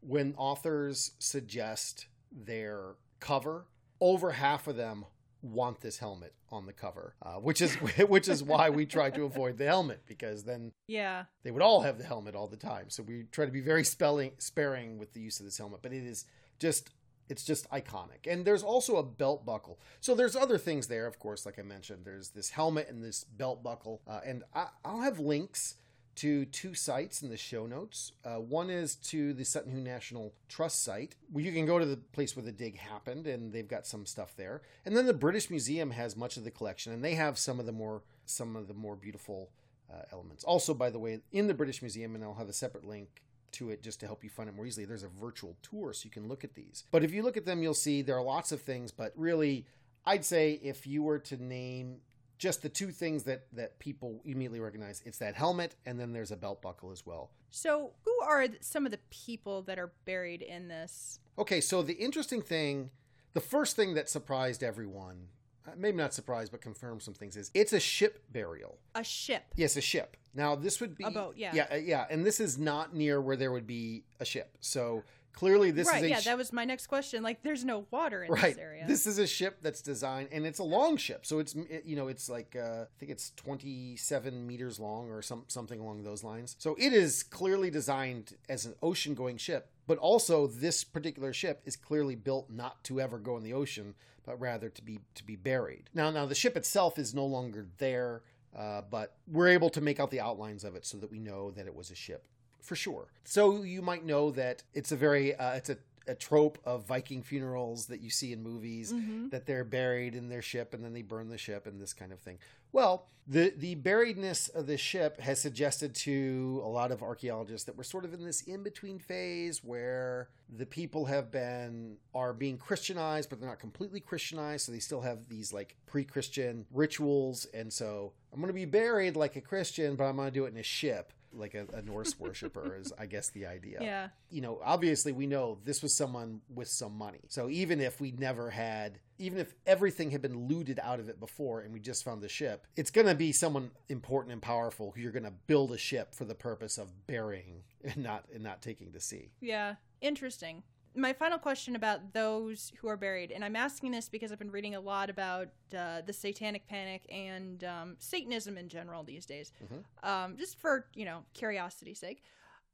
when 0.00 0.34
authors 0.36 1.12
suggest 1.18 2.06
their 2.32 2.96
cover, 3.20 3.66
over 4.00 4.32
half 4.32 4.66
of 4.66 4.76
them 4.76 5.04
want 5.42 5.80
this 5.80 5.98
helmet 5.98 6.32
on 6.50 6.66
the 6.66 6.72
cover, 6.72 7.14
uh, 7.22 7.34
which 7.34 7.60
is 7.60 7.74
which 8.08 8.28
is 8.28 8.42
why 8.42 8.68
we 8.70 8.84
try 8.86 9.10
to 9.10 9.22
avoid 9.24 9.58
the 9.58 9.64
helmet 9.64 10.02
because 10.06 10.44
then 10.44 10.72
Yeah. 10.88 11.24
they 11.44 11.50
would 11.50 11.62
all 11.62 11.82
have 11.82 11.98
the 11.98 12.04
helmet 12.04 12.34
all 12.34 12.48
the 12.48 12.56
time. 12.56 12.90
So 12.90 13.02
we 13.02 13.24
try 13.30 13.46
to 13.46 13.52
be 13.52 13.60
very 13.60 13.84
spelling 13.84 14.32
sparing 14.38 14.98
with 14.98 15.12
the 15.12 15.20
use 15.20 15.38
of 15.40 15.46
this 15.46 15.58
helmet, 15.58 15.80
but 15.82 15.92
it 15.92 16.04
is 16.04 16.24
just 16.58 16.90
it's 17.28 17.44
just 17.44 17.68
iconic. 17.70 18.26
And 18.26 18.44
there's 18.44 18.62
also 18.62 18.96
a 18.96 19.02
belt 19.02 19.44
buckle. 19.44 19.78
So 20.00 20.14
there's 20.14 20.36
other 20.36 20.58
things 20.58 20.86
there, 20.86 21.06
of 21.06 21.18
course, 21.18 21.46
like 21.46 21.58
I 21.58 21.62
mentioned. 21.62 22.04
There's 22.04 22.30
this 22.30 22.50
helmet 22.50 22.88
and 22.88 23.02
this 23.02 23.24
belt 23.24 23.62
buckle, 23.62 24.02
uh, 24.06 24.20
and 24.24 24.44
I, 24.54 24.68
I'll 24.84 25.00
have 25.00 25.18
links 25.18 25.76
to 26.16 26.46
two 26.46 26.74
sites 26.74 27.22
in 27.22 27.28
the 27.28 27.36
show 27.36 27.66
notes. 27.66 28.12
Uh, 28.24 28.36
one 28.36 28.70
is 28.70 28.94
to 28.96 29.34
the 29.34 29.44
Sutton 29.44 29.72
Hoo 29.72 29.80
National 29.80 30.32
Trust 30.48 30.82
site, 30.82 31.14
where 31.30 31.44
you 31.44 31.52
can 31.52 31.66
go 31.66 31.78
to 31.78 31.84
the 31.84 31.98
place 31.98 32.34
where 32.34 32.44
the 32.44 32.52
dig 32.52 32.78
happened, 32.78 33.26
and 33.26 33.52
they've 33.52 33.68
got 33.68 33.86
some 33.86 34.06
stuff 34.06 34.34
there. 34.36 34.62
And 34.86 34.96
then 34.96 35.06
the 35.06 35.12
British 35.12 35.50
Museum 35.50 35.90
has 35.90 36.16
much 36.16 36.36
of 36.36 36.44
the 36.44 36.50
collection, 36.50 36.92
and 36.92 37.04
they 37.04 37.14
have 37.14 37.38
some 37.38 37.60
of 37.60 37.66
the 37.66 37.72
more 37.72 38.02
some 38.24 38.56
of 38.56 38.66
the 38.66 38.74
more 38.74 38.96
beautiful 38.96 39.50
uh, 39.92 40.02
elements. 40.10 40.42
Also, 40.42 40.74
by 40.74 40.90
the 40.90 40.98
way, 40.98 41.20
in 41.30 41.46
the 41.46 41.54
British 41.54 41.80
Museum, 41.82 42.14
and 42.14 42.24
I'll 42.24 42.34
have 42.34 42.48
a 42.48 42.54
separate 42.54 42.84
link 42.84 43.22
to 43.52 43.70
it 43.70 43.82
just 43.82 44.00
to 44.00 44.06
help 44.06 44.24
you 44.24 44.30
find 44.30 44.48
it 44.48 44.54
more 44.54 44.66
easily. 44.66 44.86
There's 44.86 45.02
a 45.02 45.08
virtual 45.08 45.56
tour 45.62 45.92
so 45.92 46.04
you 46.04 46.10
can 46.10 46.28
look 46.28 46.44
at 46.44 46.54
these. 46.54 46.84
But 46.90 47.04
if 47.04 47.12
you 47.12 47.22
look 47.22 47.36
at 47.36 47.44
them, 47.44 47.62
you'll 47.62 47.74
see 47.74 48.02
there 48.02 48.16
are 48.16 48.22
lots 48.22 48.52
of 48.52 48.60
things, 48.60 48.92
but 48.92 49.12
really, 49.16 49.66
I'd 50.04 50.24
say 50.24 50.60
if 50.62 50.86
you 50.86 51.02
were 51.02 51.18
to 51.20 51.42
name 51.42 51.98
just 52.38 52.62
the 52.62 52.68
two 52.68 52.90
things 52.90 53.22
that 53.24 53.46
that 53.52 53.78
people 53.78 54.20
immediately 54.24 54.60
recognize, 54.60 55.02
it's 55.04 55.18
that 55.18 55.34
helmet 55.34 55.74
and 55.86 55.98
then 55.98 56.12
there's 56.12 56.30
a 56.30 56.36
belt 56.36 56.62
buckle 56.62 56.90
as 56.90 57.06
well. 57.06 57.30
So, 57.50 57.92
who 58.04 58.20
are 58.22 58.46
some 58.60 58.84
of 58.84 58.92
the 58.92 59.00
people 59.10 59.62
that 59.62 59.78
are 59.78 59.92
buried 60.04 60.42
in 60.42 60.68
this? 60.68 61.20
Okay, 61.38 61.60
so 61.60 61.82
the 61.82 61.94
interesting 61.94 62.42
thing, 62.42 62.90
the 63.32 63.40
first 63.40 63.76
thing 63.76 63.94
that 63.94 64.08
surprised 64.10 64.62
everyone, 64.62 65.28
maybe 65.76 65.96
not 65.96 66.14
surprised, 66.14 66.52
but 66.52 66.60
confirmed 66.60 67.02
some 67.02 67.14
things, 67.14 67.36
is 67.36 67.50
it's 67.54 67.72
a 67.72 67.80
ship 67.80 68.22
burial. 68.32 68.78
A 68.94 69.04
ship. 69.04 69.44
Yes, 69.56 69.76
a 69.76 69.80
ship. 69.80 70.16
Now 70.34 70.54
this 70.54 70.80
would 70.80 70.96
be 70.96 71.04
A 71.04 71.10
boat, 71.10 71.34
yeah. 71.36 71.52
yeah, 71.54 71.66
uh, 71.72 71.76
yeah, 71.76 72.06
and 72.10 72.24
this 72.24 72.40
is 72.40 72.58
not 72.58 72.94
near 72.94 73.20
where 73.20 73.36
there 73.36 73.52
would 73.52 73.66
be 73.66 74.04
a 74.20 74.24
ship. 74.24 74.56
So 74.60 75.02
clearly, 75.32 75.70
this 75.70 75.88
right, 75.88 75.98
is 75.98 76.02
a 76.02 76.08
yeah, 76.10 76.20
sh- 76.20 76.24
that 76.24 76.36
was 76.36 76.52
my 76.52 76.64
next 76.66 76.88
question. 76.88 77.22
Like, 77.22 77.42
there's 77.42 77.64
no 77.64 77.86
water 77.90 78.22
in 78.24 78.30
right. 78.32 78.54
this 78.54 78.58
area. 78.58 78.84
This 78.86 79.06
is 79.06 79.18
a 79.18 79.26
ship 79.26 79.58
that's 79.62 79.80
designed, 79.80 80.28
and 80.32 80.44
it's 80.46 80.58
a 80.58 80.64
long 80.64 80.98
ship. 80.98 81.24
So 81.24 81.38
it's 81.38 81.54
it- 81.54 81.84
you 81.86 81.96
know 81.96 82.08
it's 82.08 82.28
like 82.28 82.54
uh, 82.54 82.82
I 82.82 82.86
think 82.98 83.12
it's 83.12 83.32
twenty 83.36 83.96
seven 83.96 84.46
meters 84.46 84.78
long 84.78 85.10
or 85.10 85.22
some 85.22 85.44
something 85.48 85.80
along 85.80 86.02
those 86.02 86.22
lines. 86.22 86.54
So 86.58 86.76
it 86.78 86.92
is 86.92 87.22
clearly 87.22 87.70
designed 87.70 88.34
as 88.48 88.66
an 88.66 88.74
ocean 88.82 89.14
going 89.14 89.38
ship. 89.38 89.70
But 89.86 89.98
also, 89.98 90.48
this 90.48 90.82
particular 90.82 91.32
ship 91.32 91.62
is 91.64 91.76
clearly 91.76 92.16
built 92.16 92.50
not 92.50 92.82
to 92.84 93.00
ever 93.00 93.18
go 93.18 93.36
in 93.36 93.44
the 93.44 93.52
ocean, 93.52 93.94
but 94.26 94.38
rather 94.40 94.68
to 94.68 94.82
be 94.82 94.98
to 95.14 95.24
be 95.24 95.36
buried. 95.36 95.88
Now, 95.94 96.10
now 96.10 96.26
the 96.26 96.34
ship 96.34 96.56
itself 96.56 96.98
is 96.98 97.14
no 97.14 97.24
longer 97.24 97.66
there, 97.78 98.22
uh, 98.54 98.82
but 98.90 99.14
we're 99.30 99.48
able 99.48 99.70
to 99.70 99.80
make 99.80 100.00
out 100.00 100.10
the 100.10 100.20
outlines 100.20 100.64
of 100.64 100.74
it 100.74 100.84
so 100.84 100.98
that 100.98 101.10
we 101.10 101.18
know 101.18 101.52
that 101.52 101.66
it 101.66 101.74
was 101.74 101.90
a 101.90 101.94
ship 101.94 102.24
for 102.60 102.76
sure. 102.76 103.06
So 103.24 103.62
you 103.62 103.80
might 103.80 104.04
know 104.04 104.32
that 104.32 104.64
it's 104.74 104.92
a 104.92 104.96
very 104.96 105.34
uh, 105.34 105.52
it's 105.52 105.70
a, 105.70 105.78
a 106.08 106.14
trope 106.14 106.58
of 106.64 106.86
Viking 106.86 107.22
funerals 107.22 107.86
that 107.86 108.00
you 108.00 108.10
see 108.10 108.32
in 108.32 108.42
movies 108.42 108.92
Mhm. 108.92 109.30
that 109.30 109.46
they're 109.46 109.64
buried 109.64 110.14
in 110.14 110.28
their 110.28 110.42
ship 110.42 110.72
and 110.74 110.84
then 110.84 110.92
they 110.92 111.02
burn 111.02 111.28
the 111.28 111.38
ship 111.38 111.66
and 111.66 111.80
this 111.80 111.92
kind 111.92 112.12
of 112.12 112.20
thing. 112.20 112.38
Well, 112.72 113.06
the 113.26 113.52
the 113.56 113.74
buriedness 113.76 114.48
of 114.48 114.66
the 114.66 114.76
ship 114.76 115.20
has 115.20 115.40
suggested 115.40 115.94
to 115.96 116.60
a 116.64 116.68
lot 116.68 116.92
of 116.92 117.02
archaeologists 117.02 117.64
that 117.66 117.76
we're 117.76 117.82
sort 117.84 118.04
of 118.04 118.12
in 118.14 118.24
this 118.24 118.42
in 118.42 118.62
between 118.62 118.98
phase 118.98 119.64
where 119.64 120.28
the 120.48 120.66
people 120.66 121.06
have 121.06 121.30
been 121.32 121.96
are 122.14 122.32
being 122.32 122.56
Christianized, 122.58 123.30
but 123.30 123.40
they're 123.40 123.48
not 123.48 123.58
completely 123.58 123.98
Christianized, 124.00 124.66
so 124.66 124.72
they 124.72 124.78
still 124.78 125.00
have 125.00 125.28
these 125.28 125.52
like 125.52 125.76
pre-Christian 125.86 126.66
rituals, 126.70 127.46
and 127.46 127.72
so 127.72 128.12
I'm 128.32 128.38
going 128.40 128.48
to 128.48 128.52
be 128.54 128.64
buried 128.64 129.16
like 129.16 129.34
a 129.36 129.40
Christian, 129.40 129.96
but 129.96 130.04
I'm 130.04 130.16
going 130.16 130.28
to 130.28 130.34
do 130.34 130.44
it 130.44 130.52
in 130.52 130.58
a 130.58 130.62
ship. 130.62 131.12
Like 131.32 131.54
a, 131.54 131.66
a 131.74 131.82
Norse 131.82 132.18
worshiper 132.18 132.76
is, 132.80 132.92
I 132.98 133.06
guess, 133.06 133.30
the 133.30 133.46
idea 133.46 133.78
yeah. 133.80 134.08
you 134.30 134.40
know, 134.40 134.60
obviously 134.64 135.12
we 135.12 135.26
know 135.26 135.58
this 135.64 135.82
was 135.82 135.96
someone 135.96 136.40
with 136.52 136.68
some 136.68 136.96
money. 136.96 137.20
So 137.28 137.48
even 137.48 137.80
if 137.80 138.00
we 138.00 138.12
never 138.12 138.50
had, 138.50 138.98
even 139.18 139.38
if 139.38 139.54
everything 139.66 140.10
had 140.10 140.22
been 140.22 140.48
looted 140.48 140.78
out 140.82 141.00
of 141.00 141.08
it 141.08 141.20
before 141.20 141.60
and 141.60 141.72
we 141.72 141.80
just 141.80 142.04
found 142.04 142.22
the 142.22 142.28
ship, 142.28 142.66
it's 142.76 142.90
going 142.90 143.06
to 143.06 143.14
be 143.14 143.32
someone 143.32 143.70
important 143.88 144.32
and 144.32 144.42
powerful 144.42 144.92
who 144.92 145.00
you're 145.00 145.12
going 145.12 145.24
to 145.24 145.32
build 145.46 145.72
a 145.72 145.78
ship 145.78 146.14
for 146.14 146.24
the 146.24 146.34
purpose 146.34 146.78
of 146.78 147.06
burying 147.06 147.62
and 147.84 147.98
not 147.98 148.24
and 148.34 148.42
not 148.42 148.62
taking 148.62 148.92
to 148.92 149.00
sea. 149.00 149.30
Yeah. 149.40 149.76
Interesting. 150.00 150.62
My 150.96 151.12
final 151.12 151.38
question 151.38 151.76
about 151.76 152.14
those 152.14 152.72
who 152.80 152.88
are 152.88 152.96
buried, 152.96 153.30
and 153.30 153.44
I'm 153.44 153.54
asking 153.54 153.90
this 153.90 154.08
because 154.08 154.32
I've 154.32 154.38
been 154.38 154.50
reading 154.50 154.74
a 154.74 154.80
lot 154.80 155.10
about 155.10 155.48
uh, 155.76 156.00
the 156.00 156.12
Satanic 156.12 156.66
Panic 156.66 157.02
and 157.10 157.62
um, 157.64 157.96
Satanism 157.98 158.56
in 158.56 158.68
general 158.68 159.04
these 159.04 159.26
days, 159.26 159.52
Mhm. 159.62 159.84
um, 160.08 160.36
just 160.38 160.58
for 160.58 160.86
you 160.94 161.04
know 161.04 161.24
curiosity's 161.34 161.98
sake. 161.98 162.22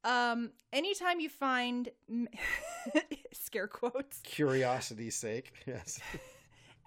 Um, 0.04 0.50
anytime 0.72 1.18
you 1.20 1.28
find 1.28 1.88
scare 3.32 3.66
quotes, 3.68 4.20
Curiosity's 4.22 5.16
sake, 5.16 5.52
yes. 5.66 6.00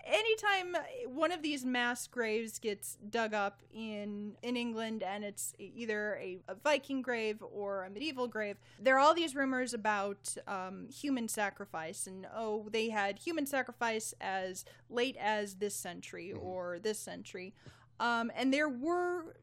anytime 0.06 0.76
one 1.08 1.32
of 1.32 1.42
these 1.42 1.66
mass 1.66 2.08
graves 2.08 2.60
gets 2.60 2.98
dug 3.10 3.34
up 3.34 3.62
in 3.74 4.36
in 4.44 4.56
England 4.56 5.04
and 5.04 5.24
it's 5.24 5.54
either 5.60 6.16
a, 6.22 6.40
a 6.48 6.56
Viking 6.56 7.02
grave 7.02 7.42
or 7.42 7.84
a 7.86 7.90
medieval 7.90 8.28
grave, 8.28 8.58
there 8.80 8.96
are 8.96 9.00
all 9.00 9.14
these 9.14 9.36
rumors 9.36 9.74
about 9.74 10.36
um, 10.48 10.88
human 10.90 11.28
sacrifice 11.28 12.08
and 12.08 12.28
oh, 12.36 12.68
they 12.72 12.90
had 12.90 13.20
human 13.20 13.46
sacrifice 13.46 14.14
as 14.22 14.66
late 14.90 15.18
as 15.20 15.56
this 15.56 15.76
century 15.76 16.32
Mhm. 16.36 16.44
or 16.44 16.80
this 16.80 17.00
century, 17.00 17.54
um, 18.00 18.32
and 18.36 18.54
there 18.54 18.70
were 18.70 19.36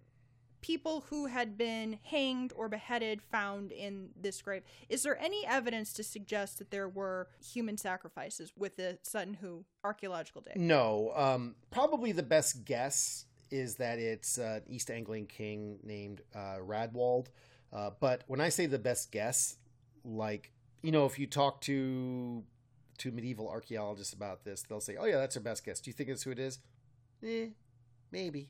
people 0.62 1.04
who 1.10 1.26
had 1.26 1.58
been 1.58 1.98
hanged 2.04 2.52
or 2.56 2.68
beheaded 2.68 3.20
found 3.20 3.72
in 3.72 4.08
this 4.18 4.40
grave. 4.40 4.62
Is 4.88 5.02
there 5.02 5.20
any 5.20 5.44
evidence 5.46 5.92
to 5.94 6.04
suggest 6.04 6.58
that 6.58 6.70
there 6.70 6.88
were 6.88 7.28
human 7.44 7.76
sacrifices 7.76 8.52
with 8.56 8.76
the 8.76 8.98
Sutton 9.02 9.34
Hoo 9.34 9.64
archaeological 9.84 10.40
dig? 10.40 10.56
No, 10.56 11.12
um, 11.14 11.56
probably 11.70 12.12
the 12.12 12.22
best 12.22 12.64
guess 12.64 13.26
is 13.50 13.74
that 13.76 13.98
it's 13.98 14.38
uh, 14.38 14.60
an 14.64 14.72
East 14.72 14.90
Anglian 14.90 15.26
king 15.26 15.78
named 15.82 16.22
uh, 16.34 16.56
Raedwald. 16.60 17.26
Uh, 17.72 17.90
but 18.00 18.22
when 18.26 18.40
I 18.40 18.48
say 18.48 18.66
the 18.66 18.78
best 18.78 19.12
guess, 19.12 19.56
like 20.04 20.52
you 20.82 20.90
know, 20.90 21.06
if 21.06 21.18
you 21.18 21.26
talk 21.26 21.60
to 21.62 22.42
to 22.98 23.10
medieval 23.10 23.48
archaeologists 23.48 24.12
about 24.12 24.44
this, 24.44 24.62
they'll 24.62 24.80
say, 24.80 24.96
"Oh 24.96 25.04
yeah, 25.04 25.18
that's 25.18 25.36
our 25.36 25.42
best 25.42 25.64
guess." 25.64 25.80
Do 25.80 25.90
you 25.90 25.94
think 25.94 26.08
it's 26.08 26.22
who 26.22 26.30
it 26.30 26.38
is? 26.38 26.58
Eh, 27.24 27.48
maybe. 28.10 28.48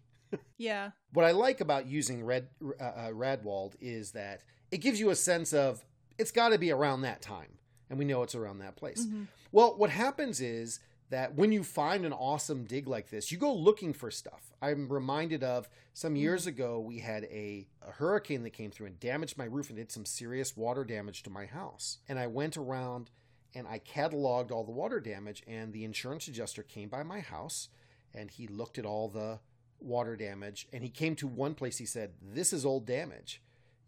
Yeah. 0.59 0.91
What 1.13 1.25
I 1.25 1.33
like 1.33 1.61
about 1.61 1.87
using 1.87 2.25
Red 2.25 2.49
uh, 2.81 2.83
uh, 2.83 3.09
Raedwald 3.11 3.75
is 3.81 4.13
that 4.13 4.43
it 4.71 4.79
gives 4.79 4.99
you 5.01 5.11
a 5.11 5.17
sense 5.17 5.53
of 5.53 5.85
it's 6.19 6.31
got 6.31 6.51
to 6.51 6.59
be 6.59 6.71
around 6.71 7.03
that 7.03 7.21
time, 7.23 7.59
and 7.91 7.99
we 7.99 8.05
know 8.05 8.23
it's 8.23 8.35
around 8.35 8.59
that 8.59 8.77
place. 8.77 9.05
Mhm. 9.07 9.27
Well, 9.51 9.77
what 9.77 9.91
happens 9.91 10.41
is 10.41 10.81
that 11.11 11.35
when 11.35 11.53
you 11.53 11.63
find 11.63 12.07
an 12.07 12.13
awesome 12.13 12.65
dig 12.65 12.87
like 12.87 13.11
this, 13.11 13.31
you 13.31 13.37
go 13.39 13.53
looking 13.53 13.93
for 13.93 14.11
stuff. 14.11 14.51
I'm 14.63 14.89
reminded 14.91 15.45
of 15.45 15.69
some 15.93 16.17
years 16.17 16.47
ago, 16.47 16.81
we 16.81 17.01
had 17.01 17.25
a, 17.25 17.67
a 17.87 17.91
hurricane 17.93 18.43
that 18.45 18.55
came 18.55 18.71
through 18.71 18.87
and 18.87 18.99
damaged 19.01 19.37
my 19.37 19.45
roof 19.45 19.69
and 19.69 19.77
did 19.77 19.93
some 19.93 20.07
serious 20.07 20.57
water 20.57 20.85
damage 20.85 21.23
to 21.25 21.31
my 21.31 21.45
house. 21.45 21.99
And 22.09 22.19
I 22.19 22.29
went 22.29 22.57
around 22.57 23.11
and 23.55 23.67
I 23.69 23.79
cataloged 23.81 24.51
all 24.51 24.65
the 24.65 24.73
water 24.73 25.01
damage, 25.01 25.43
and 25.47 25.75
the 25.75 25.85
insurance 25.85 26.27
adjuster 26.29 26.63
came 26.63 26.89
by 26.89 27.03
my 27.03 27.21
house 27.21 27.69
and 28.15 28.31
he 28.31 28.47
looked 28.47 28.79
at 28.79 28.87
all 28.87 29.09
the 29.09 29.41
water 29.85 30.17
damage 30.17 30.67
and 30.73 30.83
he 30.83 30.89
came 30.91 31.15
to 31.17 31.27
one 31.27 31.55
place. 31.55 31.79
He 31.79 31.87
said, 31.87 32.13
This 32.23 32.53
is 32.53 32.65
old 32.65 32.87
damage 32.87 33.41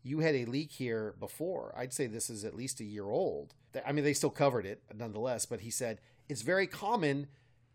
you 0.07 0.19
had 0.19 0.35
a 0.35 0.45
leak 0.45 0.71
here 0.71 1.15
before. 1.19 1.75
I'd 1.75 1.95
say 1.95 2.07
this 2.07 2.29
is 2.29 2.45
at 2.45 2.55
least 2.55 2.79
a 2.79 2.85
year 2.85 3.07
old. 3.07 3.55
I 3.87 3.91
mean, 3.93 4.05
they 4.05 4.13
still 4.13 4.29
covered 4.29 4.67
it 4.67 4.83
nonetheless, 4.95 5.47
but 5.47 5.61
he 5.61 5.71
said 5.71 5.99
it's 6.29 6.43
very 6.43 6.67
common. 6.67 7.27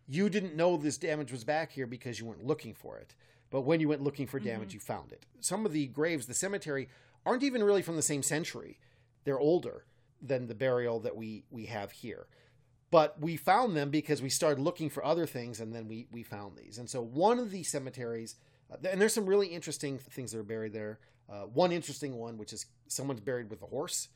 You 0.06 0.28
didn't 0.30 0.54
know 0.54 0.76
this 0.76 0.96
damage 0.96 1.32
was 1.32 1.42
back 1.42 1.72
here 1.72 1.88
because 1.88 2.20
you 2.20 2.26
weren't 2.26 2.46
looking 2.46 2.72
for 2.72 2.98
it. 2.98 3.16
But 3.50 3.62
when 3.62 3.80
you 3.80 3.88
went 3.88 4.02
looking 4.04 4.28
for 4.28 4.38
damage, 4.38 4.70
Mhm. 4.70 4.74
you 4.74 4.80
found 4.80 5.10
it. 5.10 5.26
Some 5.40 5.66
of 5.66 5.72
the 5.72 5.88
graves, 5.88 6.26
the 6.26 6.34
cemetery, 6.34 6.88
aren't 7.26 7.42
even 7.42 7.64
really 7.64 7.82
from 7.82 7.96
the 7.96 8.00
same 8.02 8.22
century. 8.22 8.78
They're 9.24 9.40
older 9.40 9.84
than 10.22 10.46
the 10.46 10.54
burial 10.54 11.00
that 11.00 11.16
we, 11.16 11.42
we 11.50 11.66
have 11.66 11.90
here. 11.90 12.28
But 12.90 13.20
we 13.20 13.36
found 13.36 13.76
them 13.76 13.90
because 13.90 14.20
we 14.20 14.28
started 14.30 14.60
looking 14.60 14.90
for 14.90 15.04
other 15.04 15.26
things 15.26 15.60
and 15.60 15.72
then 15.74 15.86
we, 15.86 16.06
we 16.10 16.22
found 16.22 16.56
these. 16.56 16.78
And 16.78 16.88
so 16.90 17.00
one 17.00 17.38
of 17.38 17.50
the 17.50 17.62
cemeteries, 17.62 18.34
uh, 18.72 18.76
and 18.90 19.00
there's 19.00 19.14
some 19.14 19.26
really 19.26 19.46
interesting 19.46 19.98
things 19.98 20.32
that 20.32 20.38
are 20.38 20.42
buried 20.42 20.72
there. 20.72 20.98
Uh, 21.30 21.42
one 21.42 21.70
interesting 21.70 22.16
one, 22.16 22.36
which 22.36 22.52
is 22.52 22.66
someone's 22.88 23.20
buried 23.20 23.48
with 23.48 23.62
a 23.62 23.66
horse. 23.66 24.08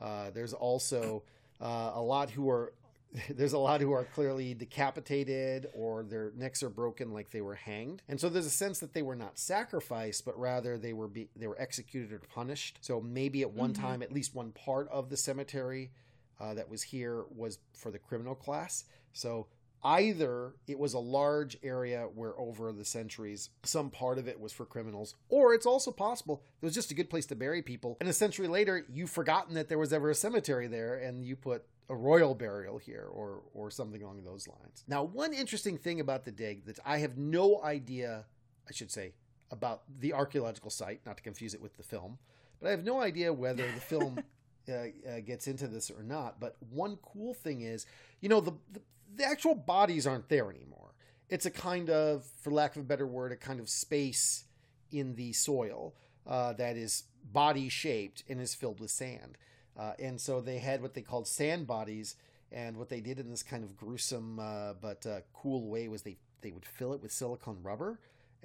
Uh, 0.00 0.30
there's 0.34 0.52
also 0.52 1.22
uh, 1.60 1.92
a 1.94 2.02
lot 2.02 2.30
who 2.30 2.48
are 2.50 2.72
there's 3.30 3.54
a 3.54 3.58
lot 3.58 3.80
who 3.80 3.90
are 3.92 4.04
clearly 4.04 4.52
decapitated 4.52 5.66
or 5.72 6.02
their 6.02 6.30
necks 6.36 6.62
are 6.62 6.68
broken 6.68 7.10
like 7.10 7.30
they 7.30 7.40
were 7.40 7.54
hanged. 7.54 8.02
And 8.06 8.20
so 8.20 8.28
there's 8.28 8.44
a 8.44 8.50
sense 8.50 8.80
that 8.80 8.92
they 8.92 9.00
were 9.00 9.16
not 9.16 9.38
sacrificed, 9.38 10.26
but 10.26 10.38
rather 10.38 10.76
they 10.76 10.92
were 10.92 11.08
be, 11.08 11.28
they 11.34 11.46
were 11.46 11.58
executed 11.58 12.12
or 12.12 12.18
punished. 12.18 12.76
So 12.82 13.00
maybe 13.00 13.40
at 13.40 13.50
one 13.50 13.72
Mhm. 13.72 13.80
time, 13.80 14.02
at 14.02 14.12
least 14.12 14.34
one 14.34 14.52
part 14.52 14.88
of 14.90 15.08
the 15.08 15.16
cemetery 15.16 15.90
uh, 16.40 16.54
that 16.54 16.68
was 16.68 16.82
here 16.82 17.24
was 17.34 17.58
for 17.72 17.90
the 17.90 17.98
criminal 17.98 18.34
class. 18.34 18.84
So 19.12 19.48
either 19.84 20.54
it 20.66 20.78
was 20.78 20.94
a 20.94 20.98
large 20.98 21.56
area 21.62 22.08
where 22.14 22.38
over 22.38 22.72
the 22.72 22.84
centuries 22.84 23.50
some 23.62 23.90
part 23.90 24.18
of 24.18 24.26
it 24.26 24.40
was 24.40 24.52
for 24.52 24.64
criminals 24.64 25.14
or 25.28 25.54
it's 25.54 25.66
also 25.66 25.92
possible 25.92 26.42
it 26.60 26.64
was 26.64 26.74
just 26.74 26.90
a 26.90 26.94
good 26.94 27.08
place 27.08 27.26
to 27.26 27.36
bury 27.36 27.62
people 27.62 27.96
and 28.00 28.08
a 28.08 28.12
century 28.12 28.48
later 28.48 28.84
you've 28.92 29.10
forgotten 29.10 29.54
that 29.54 29.68
there 29.68 29.78
was 29.78 29.92
ever 29.92 30.10
a 30.10 30.14
cemetery 30.14 30.66
there 30.66 30.96
and 30.96 31.24
you 31.24 31.36
put 31.36 31.64
a 31.88 31.94
royal 31.94 32.34
burial 32.34 32.78
here 32.78 33.06
or 33.10 33.42
or 33.54 33.70
something 33.70 34.02
along 34.02 34.22
those 34.24 34.48
lines 34.48 34.84
now 34.88 35.02
one 35.02 35.32
interesting 35.32 35.78
thing 35.78 36.00
about 36.00 36.24
the 36.24 36.32
dig 36.32 36.64
that 36.64 36.78
i 36.84 36.98
have 36.98 37.16
no 37.16 37.62
idea 37.62 38.24
i 38.68 38.72
should 38.72 38.90
say 38.90 39.12
about 39.50 39.82
the 40.00 40.12
archaeological 40.12 40.70
site 40.70 41.00
not 41.06 41.16
to 41.16 41.22
confuse 41.22 41.54
it 41.54 41.62
with 41.62 41.76
the 41.76 41.84
film 41.84 42.18
but 42.60 42.66
i 42.66 42.70
have 42.72 42.84
no 42.84 43.00
idea 43.00 43.32
whether 43.32 43.64
the 43.72 43.80
film 43.80 44.18
uh, 44.68 44.86
uh, 45.08 45.20
gets 45.20 45.46
into 45.46 45.66
this 45.68 45.90
or 45.90 46.02
not 46.02 46.38
but 46.40 46.56
one 46.70 46.96
cool 47.02 47.34
thing 47.34 47.62
is 47.62 47.86
you 48.20 48.28
know 48.28 48.40
the, 48.40 48.52
the 48.72 48.80
the 49.16 49.24
actual 49.24 49.54
bodies 49.54 50.06
aren't 50.06 50.28
there 50.28 50.50
anymore. 50.50 50.92
It's 51.30 51.46
a 51.46 51.50
kind 51.50 51.88
of, 51.90 52.24
for 52.42 52.50
lack 52.52 52.76
of 52.76 52.82
a 52.82 52.84
better 52.84 53.06
word, 53.06 53.32
a 53.32 53.36
kind 53.36 53.58
of 53.58 53.68
space 53.70 54.44
in 54.92 55.14
the 55.14 55.32
soil 55.32 55.94
uh, 56.26 56.52
that 56.52 56.76
is 56.76 57.04
body 57.32 57.68
shaped 57.70 58.22
and 58.28 58.38
is 58.40 58.54
filled 58.54 58.80
with 58.80 58.90
sand. 58.90 59.38
Uh, 59.78 59.92
and 59.98 60.20
so 60.20 60.40
they 60.42 60.58
had 60.58 60.82
what 60.82 60.92
they 60.94 61.00
called 61.00 61.26
sand 61.26 61.66
bodies. 61.66 62.16
And 62.52 62.76
what 62.76 62.90
they 62.90 63.00
did 63.00 63.18
in 63.18 63.30
this 63.30 63.42
kind 63.42 63.64
of 63.64 63.76
gruesome 63.76 64.38
uh, 64.38 64.74
but 64.80 65.04
uh, 65.06 65.20
cool 65.32 65.68
way 65.68 65.88
was 65.88 66.02
they, 66.02 66.18
they 66.42 66.50
would 66.52 66.66
fill 66.66 66.92
it 66.92 67.02
with 67.02 67.10
silicone 67.10 67.58
rubber 67.62 67.98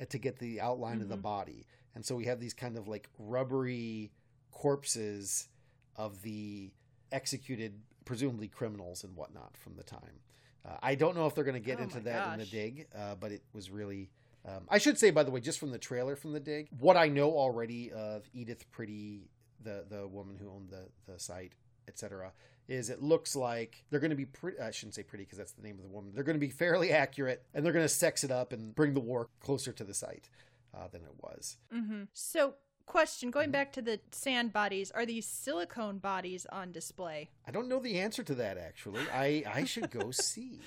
to 0.10 0.18
get 0.18 0.40
the 0.40 0.60
outline 0.62 1.02
of 1.02 1.10
the 1.10 1.18
Mhm. 1.18 1.22
body. 1.24 1.66
And 1.94 2.06
so 2.06 2.16
we 2.16 2.26
have 2.26 2.40
these 2.40 2.54
kind 2.54 2.78
of 2.78 2.88
like 2.88 3.10
rubbery 3.20 4.12
corpses 4.52 5.50
of 5.96 6.22
the 6.22 6.72
executed, 7.12 7.74
presumably 8.06 8.48
criminals 8.48 9.04
and 9.04 9.16
whatnot 9.16 9.56
from 9.58 9.76
the 9.76 9.84
time. 9.84 10.20
Uh, 10.66 10.78
I 10.82 10.96
don't 10.96 11.16
know 11.16 11.26
if 11.28 11.36
they're 11.36 11.44
going 11.44 11.62
to 11.62 11.66
get 11.66 11.80
Oh 11.80 11.84
into 11.84 12.00
that 12.02 12.34
in 12.34 12.40
the 12.40 12.46
dig, 12.46 12.88
uh, 12.98 13.16
but 13.16 13.32
it 13.32 13.44
was 13.54 13.70
really. 13.70 14.10
Um, 14.46 14.64
I 14.70 14.78
should 14.78 14.98
say, 14.98 15.10
by 15.12 15.24
the 15.24 15.32
way, 15.32 15.40
just 15.40 15.60
from 15.60 15.72
the 15.72 15.78
trailer 15.78 16.16
from 16.18 16.34
the 16.34 16.40
dig, 16.40 16.68
what 16.80 16.98
I 16.98 17.08
know 17.08 17.32
already 17.32 17.92
of 17.92 18.24
Edith 18.34 18.70
Pretty, 18.72 19.30
the 19.64 19.86
the 19.90 20.08
woman 20.08 20.38
who 20.38 20.50
owned 20.50 20.70
the 20.70 20.88
the 21.12 21.20
site, 21.20 21.54
etc., 21.88 22.32
is 22.68 22.90
it 22.90 23.02
looks 23.02 23.36
like 23.36 23.84
they're 23.90 24.00
going 24.00 24.10
to 24.10 24.16
be 24.18 24.26
pretty. 24.26 24.60
I 24.60 24.72
shouldn't 24.72 24.96
say 24.96 25.04
pretty 25.04 25.26
because 25.26 25.38
that's 25.38 25.52
the 25.54 25.62
name 25.64 25.78
of 25.78 25.84
the 25.84 25.90
woman. 25.90 26.12
They're 26.14 26.24
going 26.24 26.36
to 26.38 26.46
be 26.46 26.50
fairly 26.50 26.92
accurate, 26.92 27.44
and 27.54 27.66
they're 27.66 27.74
going 27.74 27.86
to 27.86 27.90
sex 27.90 28.24
it 28.24 28.32
up 28.32 28.54
and 28.54 28.74
bring 28.74 28.94
the 28.94 29.00
war 29.02 29.30
closer 29.42 29.72
to 29.74 29.84
the 29.84 29.94
site 29.94 30.30
uh, 30.74 30.88
than 30.92 31.02
it 31.02 31.14
was. 31.22 31.58
hmm 31.72 32.04
So, 32.14 32.56
question 32.86 33.32
going 33.32 33.50
Mhm. 33.50 33.54
back 33.54 33.74
to 33.74 33.82
the 33.82 34.00
sand 34.12 34.54
bodies, 34.54 34.92
are 34.92 35.06
these 35.06 35.26
silicone 35.26 35.98
bodies 36.00 36.46
on 36.48 36.72
display? 36.72 37.30
I 37.48 37.52
don't 37.52 37.68
know 37.68 37.80
the 37.80 38.00
answer 38.00 38.24
to 38.24 38.36
that 38.36 38.58
actually. 38.58 39.08
I 39.10 39.44
I 39.48 39.64
should 39.66 39.90
go 39.92 40.12
see. 40.12 40.60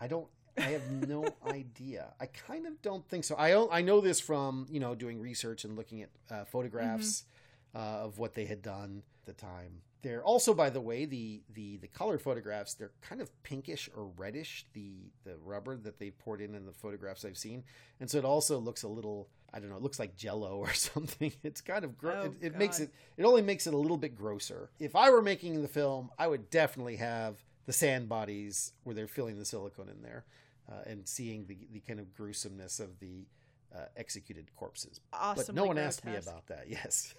I 0.00 0.06
don't. 0.06 0.28
I 0.56 0.70
have 0.70 0.90
no 1.08 1.24
idea. 1.46 2.14
I 2.20 2.26
kind 2.26 2.66
of 2.66 2.82
don't 2.82 3.06
think 3.08 3.24
so. 3.24 3.36
i 3.36 3.78
i 3.78 3.80
know 3.80 4.00
this 4.00 4.18
from 4.20 4.66
you 4.70 4.80
know 4.80 4.94
doing 4.94 5.20
research 5.20 5.64
and 5.64 5.76
looking 5.76 6.02
at 6.02 6.10
uh, 6.30 6.44
photographs 6.44 7.24
uh, 7.74 7.78
of 7.78 8.18
what 8.18 8.34
they 8.34 8.46
had 8.46 8.62
done 8.62 9.02
at 9.20 9.26
the 9.26 9.32
time. 9.34 9.82
They're 10.02 10.22
also, 10.22 10.54
by 10.54 10.70
the 10.70 10.80
way, 10.80 11.04
the 11.06 11.42
the 11.52 11.76
the 11.78 11.88
color 11.88 12.18
photographs. 12.18 12.74
They're 12.74 12.92
kind 13.00 13.20
of 13.20 13.30
pinkish 13.42 13.88
or 13.96 14.04
reddish. 14.16 14.64
The 14.72 15.10
the 15.24 15.36
rubber 15.44 15.76
that 15.76 15.98
they 15.98 16.10
poured 16.10 16.40
in 16.40 16.54
in 16.54 16.66
the 16.66 16.72
photographs 16.72 17.24
I've 17.24 17.36
seen, 17.38 17.64
and 18.00 18.08
so 18.08 18.18
it 18.18 18.24
also 18.24 18.58
looks 18.58 18.82
a 18.84 18.88
little. 18.88 19.28
I 19.52 19.60
don't 19.60 19.70
know. 19.70 19.76
It 19.76 19.82
looks 19.82 19.98
like 19.98 20.14
Jello 20.16 20.56
or 20.58 20.72
something. 20.72 21.32
It's 21.42 21.60
kind 21.60 21.84
of 21.84 21.92
Oh, 22.04 22.08
it, 22.26 22.32
it 22.40 22.56
makes 22.56 22.80
it 22.80 22.90
it 23.16 23.24
only 23.24 23.42
makes 23.42 23.66
it 23.66 23.74
a 23.74 23.78
little 23.78 23.96
bit 23.96 24.14
grosser. 24.14 24.70
If 24.78 24.94
I 24.94 25.10
were 25.10 25.22
making 25.22 25.62
the 25.62 25.68
film, 25.68 26.10
I 26.18 26.28
would 26.28 26.48
definitely 26.50 26.96
have 26.96 27.36
the 27.66 27.72
sand 27.72 28.08
bodies 28.08 28.72
where 28.84 28.94
they're 28.94 29.08
filling 29.08 29.38
the 29.38 29.44
silicone 29.44 29.88
in 29.88 30.00
there 30.02 30.24
uh, 30.70 30.82
and 30.86 31.06
seeing 31.06 31.46
the, 31.46 31.58
the 31.72 31.80
kind 31.80 32.00
of 32.00 32.14
gruesomeness 32.14 32.80
of 32.80 32.98
the 33.00 33.26
uh, 33.74 33.86
executed 33.96 34.46
corpses. 34.56 35.00
Awesome. 35.12 35.44
but 35.46 35.54
no 35.54 35.64
one 35.66 35.76
asked 35.76 36.04
me 36.04 36.16
about 36.16 36.46
that. 36.46 36.64
Yes. 36.68 37.14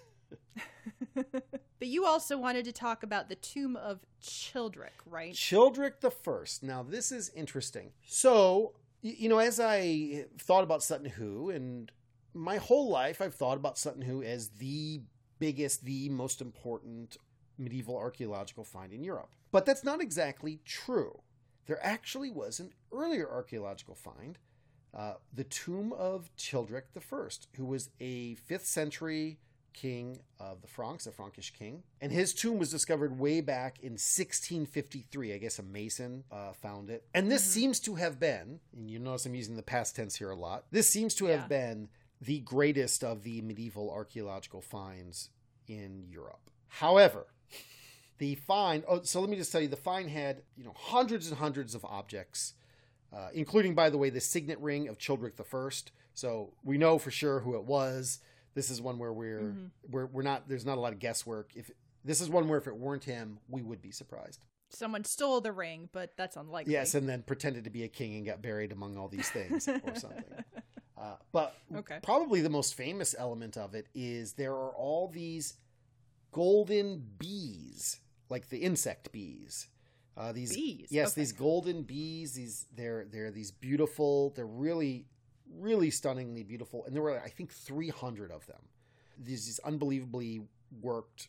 but 1.80 1.88
you 1.88 2.04
also 2.04 2.38
wanted 2.38 2.66
to 2.66 2.72
talk 2.72 3.02
about 3.02 3.28
the 3.28 3.34
tomb 3.34 3.74
of 3.74 4.00
Childeric, 4.22 4.92
right? 5.06 5.32
Childeric 5.32 6.00
the 6.00 6.10
First. 6.10 6.62
Now, 6.62 6.84
this 6.84 7.10
is 7.10 7.32
interesting. 7.34 7.92
So, 8.06 8.74
you 9.00 9.30
know, 9.30 9.38
as 9.38 9.58
I 9.58 10.26
thought 10.38 10.62
about 10.62 10.82
Sutton 10.82 11.08
Hoo, 11.08 11.48
and 11.48 11.90
my 12.34 12.58
whole 12.58 12.90
life 12.90 13.22
I've 13.22 13.34
thought 13.34 13.56
about 13.56 13.78
Sutton 13.78 14.02
Hoo 14.02 14.22
as 14.22 14.50
the 14.50 15.00
biggest, 15.38 15.86
the 15.86 16.10
most 16.10 16.42
important 16.42 17.16
medieval 17.56 17.96
archaeological 17.96 18.62
find 18.62 18.92
in 18.92 19.02
Europe. 19.02 19.30
But 19.50 19.64
that's 19.64 19.82
not 19.82 20.02
exactly 20.02 20.60
true. 20.66 21.22
There 21.66 21.84
actually 21.84 22.30
was 22.30 22.60
an 22.60 22.72
earlier 22.92 23.28
archaeological 23.28 23.94
find, 23.94 24.38
uh, 24.92 25.14
the 25.32 25.44
tomb 25.44 25.94
of 25.94 26.30
Childeric 26.36 26.92
the 26.92 27.00
First, 27.00 27.48
who 27.56 27.64
was 27.64 27.88
a 28.00 28.36
5th 28.36 28.66
century 28.66 29.38
king 29.72 30.18
of 30.38 30.62
the 30.62 30.68
Franks, 30.68 31.06
a 31.06 31.12
Frankish 31.12 31.52
king. 31.52 31.82
And 32.00 32.10
his 32.12 32.32
tomb 32.34 32.58
was 32.58 32.70
discovered 32.70 33.18
way 33.18 33.40
back 33.40 33.78
in 33.80 33.92
1653. 33.92 35.34
I 35.34 35.38
guess 35.38 35.58
a 35.58 35.62
mason 35.62 36.24
uh, 36.30 36.52
found 36.52 36.90
it. 36.90 37.04
And 37.14 37.30
this 37.30 37.42
Mhm. 37.44 37.50
seems 37.50 37.80
to 37.80 37.94
have 37.96 38.18
been, 38.18 38.60
and 38.72 38.90
you 38.90 38.98
notice 38.98 39.26
I'm 39.26 39.34
using 39.34 39.56
the 39.56 39.62
past 39.62 39.96
tense 39.96 40.16
here 40.16 40.30
a 40.30 40.36
lot, 40.36 40.66
this 40.70 40.88
seems 40.88 41.14
to 41.16 41.26
have 41.26 41.48
been 41.48 41.88
the 42.20 42.40
greatest 42.40 43.02
of 43.02 43.22
the 43.22 43.40
medieval 43.42 43.90
archaeological 43.90 44.60
finds 44.60 45.30
in 45.66 46.04
Europe. 46.08 46.50
However, 46.68 47.26
the 48.18 48.34
find, 48.34 48.84
oh, 48.86 49.02
so 49.02 49.20
let 49.20 49.30
me 49.30 49.36
just 49.36 49.50
tell 49.50 49.60
you, 49.60 49.68
the 49.68 49.76
find 49.76 50.10
had, 50.10 50.42
you 50.56 50.64
know, 50.64 50.74
hundreds 50.76 51.28
and 51.28 51.38
hundreds 51.38 51.74
of 51.74 51.84
objects, 51.84 52.54
uh, 53.12 53.30
including, 53.32 53.74
by 53.74 53.88
the 53.88 53.96
way, 53.98 54.10
the 54.10 54.20
signet 54.20 54.58
ring 54.60 54.88
of 54.88 54.98
Childeric 54.98 55.32
I. 55.40 55.90
So 56.12 56.52
we 56.62 56.76
know 56.76 56.98
for 56.98 57.10
sure 57.10 57.40
who 57.40 57.54
it 57.54 57.64
was. 57.64 58.18
This 58.54 58.70
is 58.70 58.80
one 58.80 58.98
where 58.98 59.12
we're 59.12 59.40
Mhm. 59.40 59.70
we're 59.90 60.06
we're 60.06 60.22
not. 60.22 60.48
There's 60.48 60.64
not 60.66 60.76
a 60.78 60.80
lot 60.80 60.92
of 60.92 60.98
guesswork. 60.98 61.52
If 61.54 61.70
this 62.04 62.20
is 62.20 62.28
one 62.28 62.48
where 62.48 62.58
if 62.58 62.66
it 62.66 62.76
weren't 62.76 63.04
him, 63.04 63.38
we 63.48 63.62
would 63.62 63.80
be 63.80 63.90
surprised. 63.90 64.44
Someone 64.70 65.04
stole 65.04 65.40
the 65.40 65.52
ring, 65.52 65.88
but 65.92 66.16
that's 66.16 66.36
unlikely. 66.36 66.72
Yes, 66.72 66.94
and 66.94 67.08
then 67.08 67.22
pretended 67.22 67.64
to 67.64 67.70
be 67.70 67.82
a 67.82 67.88
king 67.88 68.14
and 68.16 68.24
got 68.24 68.40
buried 68.40 68.70
among 68.72 68.96
all 68.96 69.08
these 69.08 69.28
things 69.30 69.66
or 69.68 69.94
something. 69.96 70.24
Uh, 70.96 71.16
but 71.32 71.56
Okay. 71.74 71.98
probably 72.02 72.40
the 72.40 72.50
most 72.50 72.74
famous 72.74 73.14
element 73.18 73.56
of 73.56 73.74
it 73.74 73.88
is 73.94 74.34
there 74.34 74.52
are 74.52 74.70
all 74.70 75.08
these 75.08 75.54
golden 76.32 76.98
bees, 77.18 78.00
like 78.28 78.48
the 78.48 78.58
insect 78.58 79.12
bees. 79.12 79.68
Uh, 80.16 80.32
these 80.32 80.54
Bees, 80.54 80.88
yes, 80.90 81.12
okay. 81.12 81.20
these 81.22 81.32
golden 81.32 81.82
bees. 81.82 82.34
These 82.34 82.66
they're 82.74 83.06
they're 83.06 83.30
these 83.30 83.50
beautiful. 83.50 84.30
They're 84.30 84.46
really 84.46 85.06
really 85.58 85.90
stunningly 85.90 86.42
beautiful, 86.42 86.84
and 86.84 86.94
there 86.94 87.02
were 87.02 87.20
I 87.20 87.28
think 87.28 87.52
300 87.52 88.30
of 88.30 88.46
them. 88.46 88.62
These 89.18 89.46
these 89.46 89.58
unbelievably 89.60 90.42
worked 90.80 91.28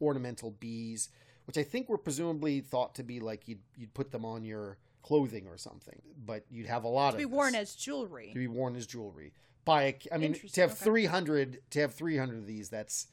ornamental 0.00 0.50
bees, 0.50 1.08
which 1.46 1.56
I 1.56 1.62
think 1.62 1.88
were 1.88 1.98
presumably 1.98 2.60
thought 2.60 2.94
to 2.96 3.02
be 3.02 3.20
like 3.20 3.48
you'd 3.48 3.62
you'd 3.76 3.94
put 3.94 4.10
them 4.10 4.24
on 4.24 4.44
your 4.44 4.78
clothing 5.02 5.46
or 5.46 5.56
something, 5.56 6.00
but 6.24 6.44
you'd 6.50 6.66
have 6.66 6.84
a 6.84 6.88
lot 6.88 7.10
to 7.10 7.16
of 7.16 7.22
to 7.22 7.26
be 7.26 7.30
this 7.30 7.36
worn 7.36 7.54
as 7.54 7.74
jewelry. 7.74 8.28
to 8.32 8.38
be 8.38 8.46
worn 8.46 8.76
as 8.76 8.86
jewelry 8.86 9.32
by 9.64 9.82
a, 9.82 9.98
I 10.12 10.18
mean 10.18 10.34
to 10.34 10.60
have 10.60 10.72
okay. 10.72 10.84
300 10.84 11.58
to 11.70 11.80
have 11.80 11.94
300 11.94 12.38
of 12.38 12.46
these 12.46 12.68
that's 12.68 13.08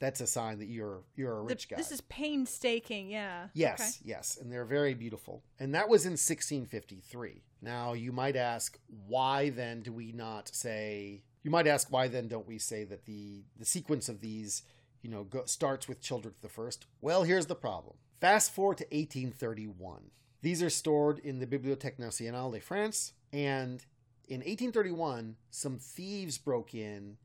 that's 0.00 0.20
a 0.20 0.26
sign 0.26 0.58
that 0.58 0.66
you're 0.66 1.04
you're 1.14 1.38
a 1.38 1.42
The- 1.42 1.48
rich 1.54 1.68
guy. 1.68 1.76
This 1.76 1.92
is 1.92 2.00
painstaking, 2.02 3.08
yeah. 3.10 3.48
Yes, 3.54 3.80
Okay. 3.80 4.08
yes, 4.10 4.36
and 4.40 4.50
they're 4.52 4.64
very 4.64 4.94
beautiful. 4.94 5.44
And 5.60 5.72
that 5.74 5.88
was 5.88 6.04
in 6.06 6.16
1653. 6.16 7.42
Now, 7.62 7.92
you 7.92 8.10
might 8.12 8.36
ask, 8.36 8.78
why 9.06 9.50
then 9.50 9.82
do 9.82 9.92
we 9.92 10.10
not 10.12 10.48
say? 10.54 11.22
You 11.42 11.50
might 11.50 11.66
ask, 11.66 11.90
why 11.92 12.08
then 12.08 12.26
don't 12.28 12.46
we 12.48 12.58
say 12.58 12.84
that 12.84 13.04
the 13.04 13.44
the 13.56 13.64
sequence 13.64 14.08
of 14.08 14.20
these, 14.20 14.62
you 15.02 15.10
know, 15.10 15.24
go, 15.24 15.44
starts 15.44 15.86
with 15.88 16.00
Childeric 16.02 16.40
the 16.40 16.48
First? 16.48 16.86
Well, 17.00 17.22
here's 17.22 17.46
the 17.46 17.54
problem. 17.54 17.96
Fast 18.20 18.52
forward 18.52 18.78
to 18.78 18.84
1831. 18.84 20.10
These 20.42 20.62
are 20.62 20.70
stored 20.70 21.18
in 21.18 21.38
the 21.38 21.46
Bibliothèque 21.46 21.98
Nationale 21.98 22.50
de 22.50 22.60
France, 22.60 23.12
and 23.32 23.84
in 24.28 24.40
1831, 24.40 25.36
some 25.50 25.78
thieves 25.78 26.38
broke 26.38 26.74
in 26.74 27.18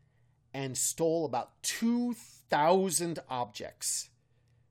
and 0.55 0.77
stole 0.77 1.25
about 1.25 1.62
2,000 1.63 3.19
objects 3.29 4.09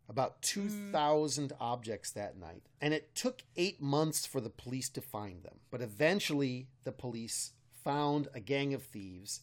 about 0.09 0.37
hmm. 0.55 0.69
2,000 0.69 1.53
objects 1.61 2.11
that 2.13 2.39
night. 2.39 2.63
And 2.81 2.95
it 2.95 3.15
took 3.15 3.43
eight 3.57 3.81
months 3.81 4.27
for 4.27 4.41
the 4.41 4.51
police 4.51 4.89
to 4.91 5.01
find 5.01 5.43
them. 5.43 5.61
But 5.71 5.83
eventually, 5.83 6.69
the 6.85 6.93
police 6.93 7.53
found 7.85 8.29
a 8.35 8.41
gang 8.41 8.73
of 8.75 8.83
thieves. 8.83 9.41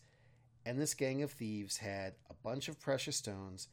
And 0.65 0.79
this 0.79 0.93
gang 0.93 1.21
of 1.21 1.31
thieves 1.31 1.77
had 1.77 2.13
a 2.29 2.33
bunch 2.33 2.67
of 2.67 2.79
precious 2.79 3.17
stones 3.17 3.67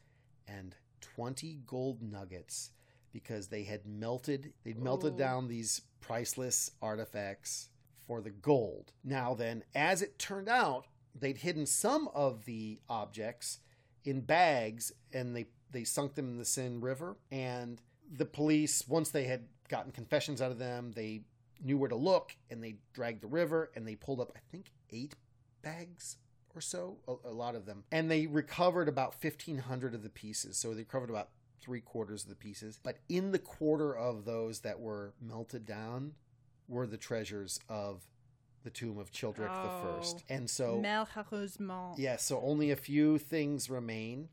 and 0.47 0.75
20 1.01 1.59
gold 1.65 2.01
nuggets 2.01 2.71
because 3.11 3.47
they 3.47 3.63
had 3.63 3.85
melted, 3.85 4.53
they'd 4.63 4.81
melted 4.81 5.13
Ooh. 5.13 5.17
down 5.17 5.47
these 5.47 5.81
priceless 6.01 6.71
artifacts 6.81 7.69
for 8.07 8.21
the 8.21 8.29
gold. 8.29 8.91
Now, 9.03 9.33
then, 9.33 9.63
as 9.75 10.01
it 10.01 10.19
turned 10.19 10.49
out, 10.49 10.85
they'd 11.19 11.37
hidden 11.37 11.65
some 11.65 12.09
of 12.13 12.45
the 12.45 12.79
objects 12.89 13.59
in 14.05 14.21
bags 14.21 14.91
and 15.13 15.35
they 15.35 15.47
they 15.71 15.83
sunk 15.83 16.15
them 16.15 16.29
in 16.29 16.37
the 16.37 16.45
Seine 16.45 16.79
River 16.79 17.17
and 17.31 17.81
the 18.11 18.25
police 18.25 18.87
once 18.87 19.09
they 19.11 19.25
had 19.25 19.43
gotten 19.67 19.91
confessions 19.91 20.41
out 20.41 20.51
of 20.51 20.57
them 20.57 20.91
they 20.95 21.21
knew 21.63 21.77
where 21.77 21.89
to 21.89 21.95
look 21.95 22.35
and 22.49 22.63
they 22.63 22.75
dragged 22.93 23.21
the 23.21 23.27
river 23.27 23.71
and 23.75 23.87
they 23.87 23.95
pulled 23.95 24.19
up 24.19 24.31
I 24.35 24.39
think 24.51 24.71
8 24.89 25.13
bags 25.61 26.17
or 26.55 26.61
so 26.61 26.97
a, 27.07 27.29
a 27.29 27.31
lot 27.31 27.55
of 27.55 27.65
them. 27.65 27.83
And 27.91 28.09
they 28.09 28.25
recovered 28.27 28.87
about 28.87 29.15
1500 29.21 29.93
of 29.93 30.03
the 30.03 30.09
pieces 30.09 30.57
so 30.57 30.73
they 30.73 30.81
recovered 30.81 31.09
about 31.09 31.29
three 31.61 31.81
quarters 31.81 32.23
of 32.23 32.29
the 32.29 32.35
pieces. 32.35 32.79
But 32.81 32.99
in 33.09 33.31
the 33.31 33.39
quarter 33.39 33.95
of 33.95 34.25
those 34.25 34.61
that 34.61 34.79
were 34.79 35.13
melted 35.21 35.65
down 35.65 36.13
were 36.67 36.87
the 36.87 36.97
treasures 36.97 37.59
of 37.67 38.07
the 38.63 38.69
tomb 38.69 38.97
of 38.97 39.11
Childeric 39.11 39.47
the 39.47 39.69
oh. 39.69 39.97
First 39.97 40.23
Oh. 40.29 40.33
and 40.33 40.49
so 40.49 40.79
Malheureusement. 40.79 41.97
yeah, 41.97 42.17
so 42.17 42.41
only 42.41 42.71
a 42.71 42.75
few 42.75 43.17
things 43.17 43.69
remain, 43.69 44.29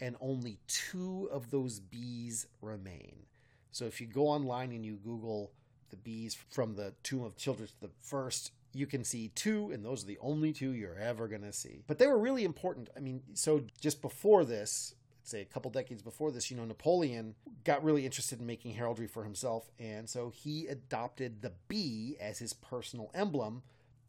and 0.00 0.16
only 0.20 0.58
two 0.66 1.28
of 1.32 1.50
those 1.50 1.80
bees 1.80 2.46
remain. 2.60 3.26
So 3.70 3.86
if 3.86 4.00
you 4.00 4.06
go 4.06 4.28
online 4.28 4.72
and 4.72 4.84
you 4.84 4.96
Google 4.96 5.52
the 5.90 5.96
bees 5.96 6.36
from 6.50 6.74
the 6.74 6.94
tomb 7.02 7.22
of 7.24 7.36
Childeric 7.36 7.72
the 7.80 7.90
First, 8.00 8.52
you 8.74 8.86
can 8.86 9.04
see 9.04 9.28
two, 9.34 9.70
and 9.70 9.84
those 9.84 10.02
are 10.02 10.06
the 10.06 10.18
only 10.20 10.52
two 10.52 10.72
you're 10.72 10.98
ever 10.98 11.28
going 11.28 11.42
to 11.42 11.52
see. 11.52 11.82
But 11.86 11.98
they 11.98 12.06
were 12.06 12.18
really 12.18 12.44
important. 12.44 12.88
I 12.96 13.00
mean, 13.00 13.22
so 13.34 13.64
just 13.80 14.00
before 14.00 14.44
this, 14.44 14.94
say 15.22 15.40
a 15.40 15.44
couple 15.46 15.70
decades 15.70 16.02
before 16.02 16.30
this, 16.30 16.50
you 16.50 16.56
know, 16.56 16.64
Napoleon 16.64 17.34
got 17.64 17.84
really 17.84 18.04
interested 18.04 18.40
in 18.40 18.46
making 18.46 18.74
heraldry 18.74 19.06
for 19.06 19.24
himself, 19.24 19.70
and 19.78 20.08
so 20.08 20.30
he 20.30 20.66
adopted 20.66 21.42
the 21.42 21.52
bee 21.68 22.16
as 22.20 22.38
his 22.38 22.52
personal 22.52 23.10
emblem 23.14 23.62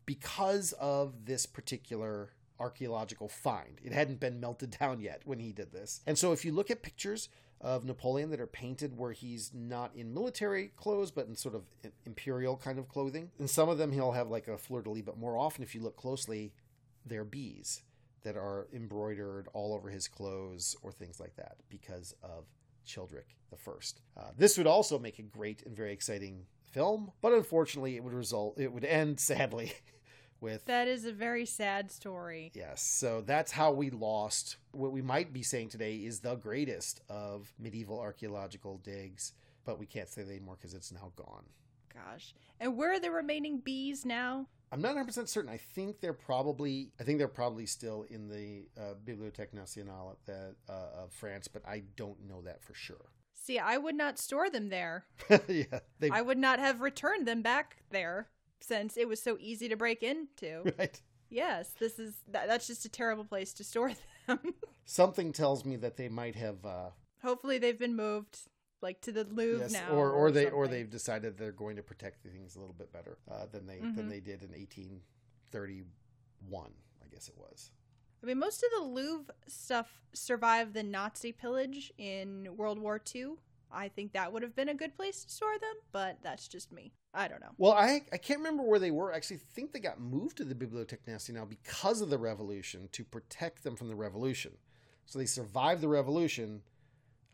because 0.05 0.73
of 0.73 1.25
this 1.25 1.45
particular 1.45 2.31
archaeological 2.59 3.27
find. 3.27 3.79
It 3.83 3.91
hadn't 3.91 4.19
been 4.19 4.39
melted 4.39 4.77
down 4.79 4.99
yet 4.99 5.21
when 5.25 5.39
he 5.39 5.51
did 5.51 5.71
this. 5.71 6.01
And 6.05 6.17
so 6.17 6.31
if 6.31 6.45
you 6.45 6.51
look 6.51 6.71
at 6.71 6.81
pictures 6.81 7.29
of 7.61 7.85
Napoleon 7.85 8.29
that 8.31 8.41
are 8.41 8.47
painted 8.47 8.97
where 8.97 9.13
he's 9.13 9.51
not 9.53 9.95
in 9.95 10.13
military 10.13 10.71
clothes 10.75 11.11
but 11.11 11.27
in 11.27 11.35
sort 11.35 11.55
of 11.55 11.63
imperial 12.05 12.57
kind 12.57 12.77
of 12.77 12.89
clothing, 12.89 13.31
in 13.39 13.47
some 13.47 13.69
of 13.69 13.77
them 13.77 13.91
he'll 13.91 14.11
have 14.11 14.29
like 14.29 14.47
a 14.47 14.57
fleur-de-lis, 14.57 15.03
but 15.03 15.17
more 15.17 15.37
often 15.37 15.63
if 15.63 15.73
you 15.73 15.81
look 15.81 15.95
closely, 15.95 16.53
they're 17.05 17.23
bees 17.23 17.81
that 18.23 18.35
are 18.35 18.67
embroidered 18.73 19.47
all 19.53 19.73
over 19.73 19.89
his 19.89 20.07
clothes 20.07 20.75
or 20.81 20.91
things 20.91 21.19
like 21.19 21.35
that 21.35 21.55
because 21.69 22.15
of 22.23 22.45
Childeric 22.87 23.35
the 23.49 23.57
First. 23.57 24.01
Uh, 24.17 24.31
this 24.37 24.57
would 24.57 24.67
also 24.67 24.97
make 24.99 25.19
a 25.19 25.23
great 25.23 25.63
and 25.65 25.75
very 25.75 25.93
exciting 25.93 26.45
film, 26.71 27.11
but 27.21 27.33
unfortunately, 27.33 27.95
it 27.95 28.03
would 28.03 28.13
result 28.13 28.59
it 28.59 28.71
would 28.71 28.85
end 28.85 29.19
sadly 29.19 29.73
with 30.41 30.65
That 30.65 30.87
is 30.87 31.05
a 31.05 31.13
very 31.13 31.45
sad 31.45 31.91
story. 31.91 32.51
yes. 32.53 32.81
So 32.81 33.21
that's 33.21 33.51
how 33.51 33.71
we 33.71 33.89
lost 33.89 34.57
what 34.71 34.91
we 34.91 35.01
might 35.01 35.31
be 35.31 35.43
saying 35.43 35.69
today 35.69 35.95
is 35.97 36.19
the 36.19 36.35
greatest 36.35 37.01
of 37.09 37.53
medieval 37.59 37.99
archaeological 37.99 38.77
digs, 38.83 39.33
but 39.65 39.79
we 39.79 39.85
can't 39.85 40.09
say 40.09 40.23
that 40.23 40.31
anymore 40.31 40.57
because 40.59 40.73
it's 40.73 40.91
now 40.91 41.11
gone. 41.15 41.45
Gosh. 41.93 42.33
And 42.59 42.77
where 42.77 42.93
are 42.93 42.99
the 42.99 43.11
remaining 43.11 43.59
bees 43.59 44.05
now? 44.05 44.47
I'm 44.71 44.81
not 44.81 44.89
100 44.89 45.05
percent 45.05 45.29
certain. 45.29 45.51
I 45.51 45.57
think 45.57 46.01
they're 46.01 46.13
probably 46.13 46.91
I 46.99 47.03
think 47.03 47.19
they're 47.19 47.27
probably 47.27 47.65
still 47.67 48.05
in 48.09 48.27
the 48.27 48.67
uh, 48.79 48.95
Bibliothèque 49.05 49.53
Nationale 49.53 50.17
at 50.17 50.25
the, 50.25 50.55
uh, 50.73 51.03
of 51.03 51.11
France, 51.11 51.47
but 51.47 51.61
I 51.67 51.83
don't 51.95 52.27
know 52.27 52.41
that 52.41 52.63
for 52.63 52.73
sure. 52.73 53.11
See, 53.35 53.59
I 53.59 53.77
would 53.77 53.95
not 53.95 54.17
store 54.17 54.49
them 54.49 54.69
there. 54.69 55.05
yeah, 55.47 55.79
they 55.99 56.09
I 56.09 56.21
would 56.21 56.37
not 56.37 56.59
have 56.59 56.81
returned 56.81 57.27
them 57.27 57.41
back 57.41 57.83
there 57.91 58.29
since 58.61 58.97
it 58.97 59.07
was 59.07 59.21
so 59.21 59.37
easy 59.39 59.67
to 59.69 59.75
break 59.75 60.01
into. 60.01 60.63
right. 60.79 60.99
yes, 61.29 61.69
this 61.79 61.99
is 61.99 62.15
that, 62.31 62.47
that's 62.47 62.65
just 62.65 62.85
a 62.85 62.89
terrible 62.89 63.25
place 63.25 63.53
to 63.53 63.63
store 63.63 63.91
them. 64.27 64.39
Something 64.85 65.33
tells 65.33 65.65
me 65.65 65.75
that 65.75 65.97
they 65.97 66.09
might 66.09 66.35
have 66.35 66.65
uh, 66.65 66.89
Hopefully 67.23 67.57
they've 67.57 67.79
been 67.79 67.95
moved 67.95 68.39
like 68.83 69.01
to 69.01 69.11
the 69.11 69.23
Louvre 69.23 69.61
yes, 69.63 69.71
now 69.73 69.89
or 69.89 70.11
or 70.11 70.29
they 70.31 70.49
or 70.49 70.67
they've 70.67 70.89
decided 70.89 71.37
they're 71.37 71.51
going 71.51 71.75
to 71.77 71.81
protect 71.83 72.21
things 72.23 72.55
a 72.55 72.59
little 72.59 72.75
bit 72.75 72.91
better 72.93 73.17
uh, 73.31 73.45
than 73.51 73.65
they 73.65 73.79
than 73.79 73.95
Mhm. 74.05 74.09
they 74.09 74.19
did 74.19 74.43
in 74.43 74.51
1831. 75.51 76.71
I 77.03 77.07
guess 77.07 77.27
it 77.29 77.37
was. 77.37 77.71
I 78.21 78.25
mean, 78.25 78.39
most 78.39 78.63
of 78.63 78.69
the 78.77 78.85
Louvre 78.85 79.33
stuff 79.47 80.01
survived 80.13 80.73
the 80.73 80.83
Nazi 80.83 81.31
pillage 81.31 81.91
in 81.97 82.55
World 82.55 82.79
War 82.79 83.01
II. 83.13 83.33
I 83.75 83.89
think 83.89 84.13
that 84.13 84.31
would 84.31 84.43
have 84.43 84.55
been 84.55 84.69
a 84.69 84.73
good 84.75 84.95
place 84.95 85.25
to 85.25 85.31
store 85.31 85.57
them, 85.59 85.73
but 85.91 86.19
that's 86.21 86.47
just 86.47 86.71
me. 86.71 86.93
I 87.13 87.27
don't 87.27 87.41
know. 87.41 87.51
Well, 87.57 87.73
I 87.73 88.01
I 88.11 88.17
can't 88.17 88.39
remember 88.39 88.63
where 88.63 88.79
they 88.79 88.91
were. 88.91 89.11
I 89.11 89.15
actually 89.17 89.37
think 89.37 89.71
they 89.73 89.79
got 89.79 89.99
moved 89.99 90.37
to 90.37 90.45
the 90.45 90.55
Bibliothèque 90.55 91.07
Nationale 91.07 91.45
because 91.45 92.01
of 92.01 92.09
the 92.09 92.17
revolution 92.19 92.87
to 92.91 93.03
protect 93.03 93.63
them 93.63 93.75
from 93.75 93.87
the 93.87 93.95
revolution. 93.95 94.57
So 95.05 95.19
they 95.19 95.25
survived 95.25 95.81
the 95.81 95.89
revolution, 95.89 96.61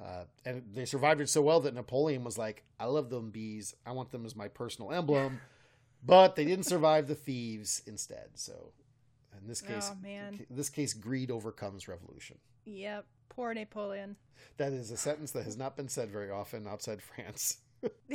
uh, 0.04 0.24
and 0.46 0.64
they 0.74 0.86
survived 0.86 1.22
it 1.22 1.30
so 1.30 1.42
well 1.42 1.60
that 1.62 1.74
Napoleon 1.74 2.24
was 2.24 2.38
like, 2.38 2.64
"I 2.80 2.86
love 2.86 3.10
them 3.10 3.32
bees. 3.32 3.76
I 3.86 3.92
want 3.92 4.12
them 4.12 4.26
as 4.26 4.36
my 4.36 4.48
personal 4.48 4.92
emblem." 4.92 5.42
but 6.02 6.38
they 6.38 6.46
didn't 6.46 6.66
survive 6.66 7.08
the 7.10 7.16
thieves 7.16 7.82
instead. 7.86 8.30
So 8.36 8.72
In 9.42 9.48
this 9.48 9.62
case, 9.62 9.90
Oh, 9.92 9.98
man. 10.02 10.46
in 10.50 10.56
this 10.56 10.70
case, 10.70 10.94
greed 10.94 11.30
overcomes 11.30 11.88
revolution. 11.90 12.38
Yep. 12.66 13.06
Poor 13.28 13.54
Napoleon. 13.54 14.16
That 14.58 14.72
is 14.74 14.92
a 14.92 14.98
sentence 14.98 15.32
that 15.32 15.44
has 15.44 15.58
not 15.58 15.76
been 15.76 15.90
said 15.90 16.10
very 16.10 16.30
often 16.32 16.68
outside 16.68 17.02
France. 17.02 17.58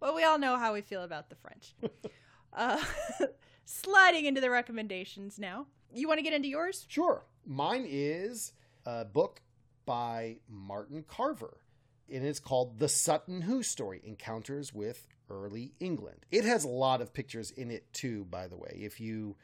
well, 0.00 0.14
we 0.14 0.24
all 0.24 0.38
know 0.38 0.56
how 0.56 0.72
we 0.72 0.80
feel 0.80 1.02
about 1.02 1.28
the 1.30 1.36
French. 1.36 1.74
Uh, 2.52 2.82
sliding 3.64 4.24
into 4.24 4.40
the 4.40 4.50
recommendations 4.50 5.38
now. 5.38 5.66
You 5.94 6.08
want 6.08 6.18
to 6.18 6.22
get 6.24 6.32
into 6.32 6.48
yours? 6.48 6.84
Sure. 6.88 7.24
Mine 7.46 7.84
is 7.88 8.54
a 8.84 9.04
book 9.04 9.40
by 9.90 10.36
Martin 10.48 11.04
Carver, 11.08 11.58
and 12.08 12.24
it's 12.24 12.38
called 12.38 12.78
The 12.78 12.88
Sutton 12.88 13.40
Hoo 13.40 13.60
Story 13.64 14.00
Encounters 14.04 14.72
with 14.72 15.08
Early 15.28 15.72
England. 15.80 16.26
It 16.30 16.44
has 16.44 16.62
a 16.62 16.68
lot 16.68 17.00
of 17.00 17.12
pictures 17.12 17.50
in 17.50 17.72
it, 17.72 17.92
too, 17.92 18.24
by 18.30 18.46
the 18.46 18.56
way. 18.56 18.78
If 18.80 19.00
you. 19.00 19.34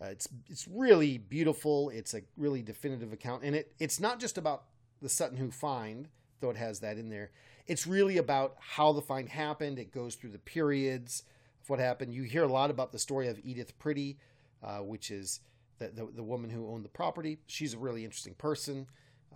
Uh, 0.00 0.06
it's 0.06 0.26
it's 0.48 0.66
really 0.66 1.18
beautiful. 1.18 1.90
It's 1.90 2.14
a 2.14 2.22
really 2.38 2.62
definitive 2.62 3.12
account, 3.12 3.42
and 3.44 3.54
it 3.54 3.74
it's 3.78 4.00
not 4.00 4.18
just 4.18 4.38
about 4.38 4.64
the 5.02 5.10
Sutton 5.10 5.36
Hoo 5.36 5.50
find, 5.50 6.08
though 6.40 6.48
it 6.48 6.56
has 6.56 6.80
that 6.80 6.96
in 6.96 7.10
there. 7.10 7.30
It's 7.66 7.86
really 7.86 8.16
about 8.16 8.56
how 8.58 8.94
the 8.94 9.02
find 9.02 9.28
happened. 9.28 9.78
It 9.78 9.92
goes 9.92 10.14
through 10.14 10.30
the 10.30 10.38
periods 10.38 11.24
of 11.62 11.68
what 11.68 11.78
happened. 11.78 12.14
You 12.14 12.22
hear 12.22 12.44
a 12.44 12.48
lot 12.50 12.70
about 12.70 12.92
the 12.92 12.98
story 12.98 13.28
of 13.28 13.38
Edith 13.44 13.78
Pretty, 13.78 14.16
uh, 14.62 14.78
which 14.78 15.10
is 15.10 15.40
the, 15.78 15.88
the, 15.88 16.08
the 16.14 16.22
woman 16.22 16.48
who 16.48 16.70
owned 16.70 16.86
the 16.86 16.88
property. 16.88 17.40
She's 17.46 17.74
a 17.74 17.78
really 17.78 18.06
interesting 18.06 18.32
person, 18.34 18.86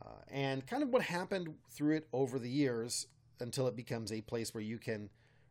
uh, 0.03 0.09
and 0.31 0.67
kind 0.67 0.83
of 0.83 0.91
what 0.91 1.03
happened 1.03 1.55
through 1.71 1.97
it 1.97 2.09
over 2.13 2.39
the 2.39 2.49
years 2.49 3.07
until 3.41 3.67
it 3.67 3.77
becomes 3.77 4.13
a 4.13 4.21
place 4.21 4.55
where 4.55 4.63
you 4.63 4.79
can 4.79 5.09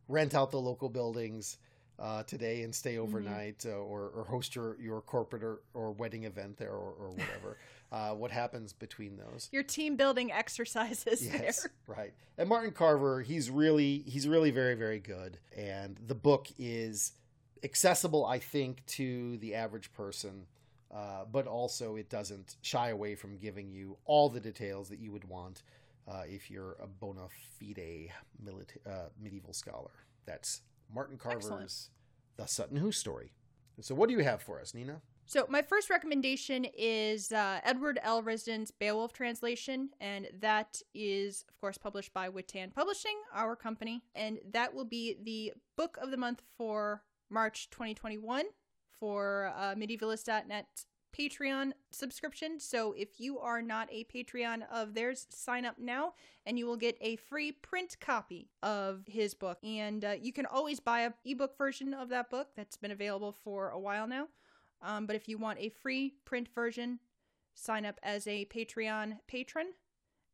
rent 0.08 0.34
out 0.34 0.50
the 0.50 0.60
local 0.60 0.88
buildings 0.88 1.58
uh, 1.98 2.22
today 2.24 2.62
and 2.62 2.74
stay 2.74 2.98
overnight 2.98 3.64
uh, 3.66 3.70
or, 3.70 4.08
or 4.08 4.24
host 4.24 4.54
your, 4.54 4.76
your 4.80 5.00
corporate 5.00 5.42
or, 5.42 5.60
or 5.74 5.92
wedding 5.92 6.24
event 6.24 6.56
there 6.56 6.72
or, 6.72 6.92
or 6.98 7.10
whatever. 7.10 7.56
uh, 7.92 8.10
what 8.10 8.30
happens 8.30 8.72
between 8.72 9.16
those? 9.16 9.48
Your 9.52 9.62
team 9.62 9.96
building 9.96 10.32
exercises 10.32 11.24
Yes, 11.24 11.62
there. 11.62 11.72
right. 11.96 12.12
And 12.36 12.48
Martin 12.48 12.72
Carver, 12.72 13.22
he's 13.22 13.48
really 13.48 14.02
he's 14.06 14.26
really 14.26 14.50
very 14.50 14.74
very 14.74 14.98
good, 14.98 15.38
and 15.56 15.96
the 16.04 16.16
book 16.16 16.48
is 16.58 17.12
accessible, 17.62 18.26
I 18.26 18.40
think, 18.40 18.84
to 18.86 19.36
the 19.38 19.54
average 19.54 19.92
person. 19.92 20.46
Uh, 20.94 21.24
but 21.30 21.46
also, 21.46 21.96
it 21.96 22.08
doesn't 22.08 22.56
shy 22.62 22.90
away 22.90 23.16
from 23.16 23.36
giving 23.36 23.72
you 23.72 23.96
all 24.04 24.28
the 24.28 24.38
details 24.38 24.88
that 24.88 25.00
you 25.00 25.10
would 25.10 25.28
want 25.28 25.64
uh, 26.06 26.22
if 26.26 26.50
you're 26.50 26.76
a 26.80 26.86
bona 26.86 27.26
fide 27.58 28.10
milita- 28.40 28.78
uh, 28.86 29.08
medieval 29.20 29.52
scholar. 29.52 29.90
That's 30.24 30.62
Martin 30.94 31.18
Carver's 31.18 31.46
Excellent. 31.46 31.88
The 32.36 32.46
Sutton 32.46 32.76
Hoo 32.76 32.92
Story. 32.92 33.32
So, 33.80 33.94
what 33.94 34.08
do 34.08 34.14
you 34.14 34.22
have 34.22 34.40
for 34.40 34.60
us, 34.60 34.72
Nina? 34.72 35.00
So, 35.26 35.46
my 35.48 35.62
first 35.62 35.90
recommendation 35.90 36.66
is 36.76 37.32
uh, 37.32 37.60
Edward 37.64 37.98
L. 38.02 38.22
Risden's 38.22 38.70
Beowulf 38.70 39.12
translation, 39.12 39.90
and 40.00 40.28
that 40.40 40.80
is, 40.94 41.44
of 41.48 41.58
course, 41.60 41.78
published 41.78 42.12
by 42.12 42.28
Witan 42.28 42.70
Publishing, 42.70 43.16
our 43.34 43.56
company, 43.56 44.02
and 44.14 44.38
that 44.52 44.74
will 44.74 44.84
be 44.84 45.16
the 45.24 45.54
book 45.76 45.98
of 46.00 46.12
the 46.12 46.16
month 46.16 46.42
for 46.56 47.02
March 47.30 47.68
2021 47.70 48.44
for 48.98 49.52
uh, 49.56 49.74
medievalist.net 49.74 50.84
Patreon 51.16 51.72
subscription. 51.90 52.58
So, 52.58 52.92
if 52.92 53.20
you 53.20 53.38
are 53.38 53.62
not 53.62 53.88
a 53.92 54.04
Patreon 54.04 54.62
of 54.70 54.94
theirs, 54.94 55.26
sign 55.30 55.64
up 55.64 55.78
now, 55.78 56.14
and 56.44 56.58
you 56.58 56.66
will 56.66 56.76
get 56.76 56.98
a 57.00 57.16
free 57.16 57.52
print 57.52 57.96
copy 58.00 58.48
of 58.62 59.04
his 59.06 59.32
book. 59.32 59.58
And 59.62 60.04
uh, 60.04 60.14
you 60.20 60.32
can 60.32 60.46
always 60.46 60.80
buy 60.80 61.00
a 61.02 61.12
ebook 61.24 61.56
version 61.56 61.94
of 61.94 62.08
that 62.08 62.30
book 62.30 62.48
that's 62.56 62.76
been 62.76 62.90
available 62.90 63.32
for 63.32 63.70
a 63.70 63.78
while 63.78 64.08
now. 64.08 64.28
Um, 64.82 65.06
but 65.06 65.16
if 65.16 65.28
you 65.28 65.38
want 65.38 65.60
a 65.60 65.68
free 65.68 66.14
print 66.24 66.48
version, 66.54 66.98
sign 67.54 67.86
up 67.86 68.00
as 68.02 68.26
a 68.26 68.46
Patreon 68.46 69.18
patron, 69.28 69.68